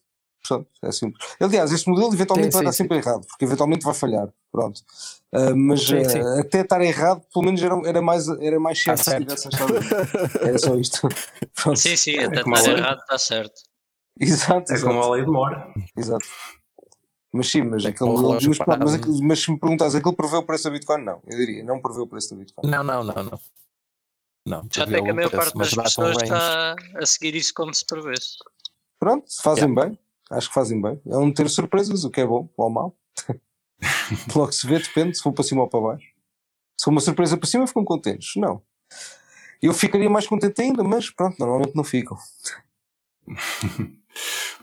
[0.48, 1.28] Portanto, é simples.
[1.40, 4.30] Aliás, este modelo eventualmente Sim, vai sim, estar sempre errado, porque eventualmente vai falhar.
[4.52, 4.82] Pronto.
[5.34, 6.40] Ah, mas Sim, ah, sim.
[6.40, 9.24] até estar errado, pelo menos era, era mais, era mais Tá certo se certo.
[9.26, 9.74] tivesse achado.
[10.42, 11.08] Era só isto.
[11.56, 11.78] Pronto.
[11.80, 13.62] Sim, sim, até como estar errado está certo.
[14.22, 14.94] Exato, É exato.
[14.94, 15.74] como a lei demora.
[15.96, 16.26] Exato.
[17.34, 20.38] Mas sim, mas, É aquele mas, pronto, mas, aquilo- mas se me perguntas, aquilo prevê
[20.38, 21.04] o preço da Bitcoin?
[21.04, 22.70] Não, eu diria, não prevê o preço da Bitcoin.
[22.70, 23.40] Não, não, não, não.
[24.48, 27.54] Não, Já até que a maior preço, parte das um pessoas está a seguir isso
[27.54, 28.38] como se prevesse.
[28.98, 30.00] Pronto, fazem bem,
[30.32, 31.00] acho que fazem bem.
[31.06, 32.98] É um ter surpresas, o que é bom ou mau.
[34.34, 36.08] Logo se vê, depende se for para cima ou para baixo.
[36.80, 38.36] Se for uma surpresa para cima, ficam contentes.
[38.38, 38.62] Não.
[39.62, 42.18] Eu ficaria mais contente ainda, mas pronto, normalmente não ficam.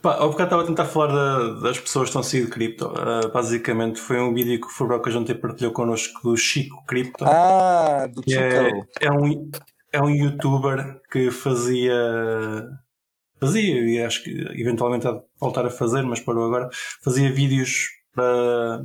[0.02, 2.50] Pá, ao bocado estava a tentar falar da- das pessoas que estão a sair de
[2.50, 2.92] cripto.
[2.96, 7.24] Ah, basicamente, foi um vídeo que o Fabroca Jonte partilhou connosco do Chico Cripto.
[7.24, 8.88] Ah, do é, Chico.
[9.00, 9.50] é, um,
[9.92, 11.94] é um youtuber que fazia.
[13.40, 14.30] Fazia, e acho que
[14.60, 16.68] eventualmente de voltar a fazer, mas parou agora.
[17.02, 18.82] Fazia vídeos para,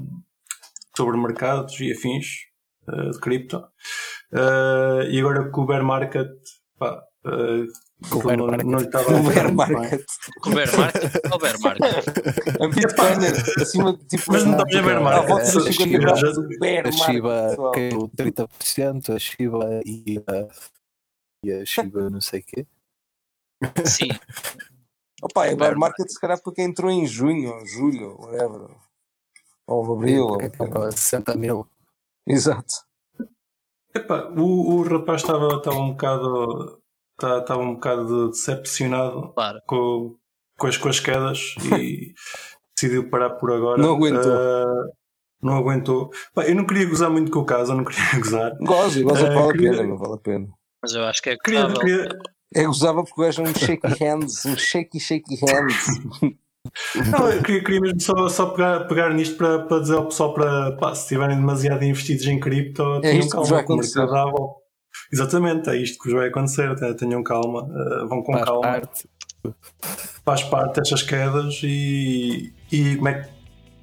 [0.95, 2.25] sobre mercados e afins
[2.87, 3.63] ah, de cripto.
[4.33, 6.29] Ah, e agora com o bear market,
[6.77, 7.01] pá,
[8.01, 8.65] não, market.
[8.65, 9.55] não estava O bear bem.
[9.55, 10.05] market.
[12.61, 14.23] A Bitcoin é acima de tipo.
[14.31, 15.27] Mas não estamos a market.
[15.29, 16.91] volta dos A 50 Shiba- A.
[16.91, 20.47] Shiba caiu 30%, a Shiba e a,
[21.45, 22.67] e a Shiba não sei o quê.
[23.85, 24.07] Sim,
[25.21, 28.69] Opa, é bear market se calhar para quem entrou em junho, ou julho, ou whatever.
[29.67, 30.25] Ou abril.
[30.27, 31.67] ou- Acaba 60 mil.
[32.25, 32.73] Exato.
[33.93, 36.78] Epá, o, o rapaz estava estava um bocado
[37.19, 39.59] tá- estava um bocado decepcionado claro.
[39.67, 40.15] com,
[40.57, 42.13] com, as, com as quedas e
[42.75, 43.81] decidiu parar por agora.
[43.81, 44.31] Não aguentou.
[44.31, 44.85] Ah,
[45.41, 46.09] não aguentou.
[46.33, 48.57] Pá, eu não queria gozar muito com o caso, eu não queria gozar.
[48.61, 50.47] Goza, goza Eh, que vale a queria- pena, não vale a pena.
[50.81, 51.79] Mas eu acho que é Queria, gozável.
[51.81, 52.07] queria,
[52.55, 55.85] É gozava porque o gajo é um shaky hands, um shaky, shaky hands.
[57.11, 60.33] não, eu queria, queria mesmo só, só pegar, pegar nisto para, para dizer ao pessoal
[60.33, 63.99] para pá, se estiverem demasiado investidos em cripto, tenham É vai calma, que o acontecer.
[63.99, 64.68] mercado a.
[65.11, 66.75] Exatamente, é isto que vos vai acontecer.
[66.75, 68.61] te- Tenham calma, ah, vão com Faz calma.
[68.61, 69.09] parte.
[70.25, 73.29] faz parte destas quedas e, e como, é,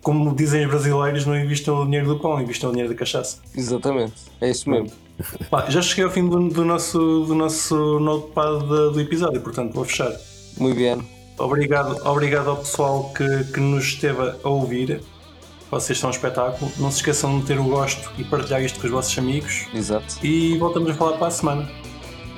[0.02, 3.38] como dizem os brasileiros, não investam o dinheiro do pão, investam o dinheiro da cachaça.
[3.56, 4.90] Exatamente, é isso mesmo.
[5.50, 8.58] Pá, já cheguei ao fim do, do nosso, do nosso notepad
[8.92, 10.12] do episódio, portanto vou fechar.
[10.58, 11.02] Muito bem.
[11.38, 15.00] Obrigado, obrigado ao pessoal que, que nos esteve a ouvir.
[15.80, 16.72] Vocês são um espetáculo.
[16.78, 19.66] Não se esqueçam de meter o gosto e partilhar isto com os vossos amigos.
[19.74, 20.16] Exato.
[20.22, 21.70] E voltamos a falar para a semana.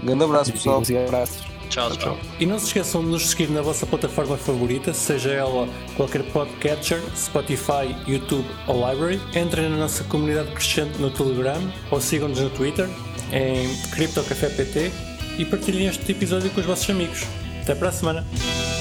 [0.02, 0.82] Grande abraço, pessoal.
[0.88, 1.46] E abraços.
[1.68, 2.18] Tchau, tchau.
[2.40, 7.00] E não se esqueçam de nos seguir na vossa plataforma favorita, seja ela qualquer podcatcher,
[7.14, 9.20] Spotify, YouTube ou Library.
[9.36, 11.60] Entrem na nossa comunidade crescente no Telegram
[11.90, 12.88] ou sigam-nos no Twitter
[13.32, 14.92] em CryptoCafépt
[15.38, 17.24] e partilhem este episódio com os vossos amigos.
[17.62, 18.77] Até para a semana!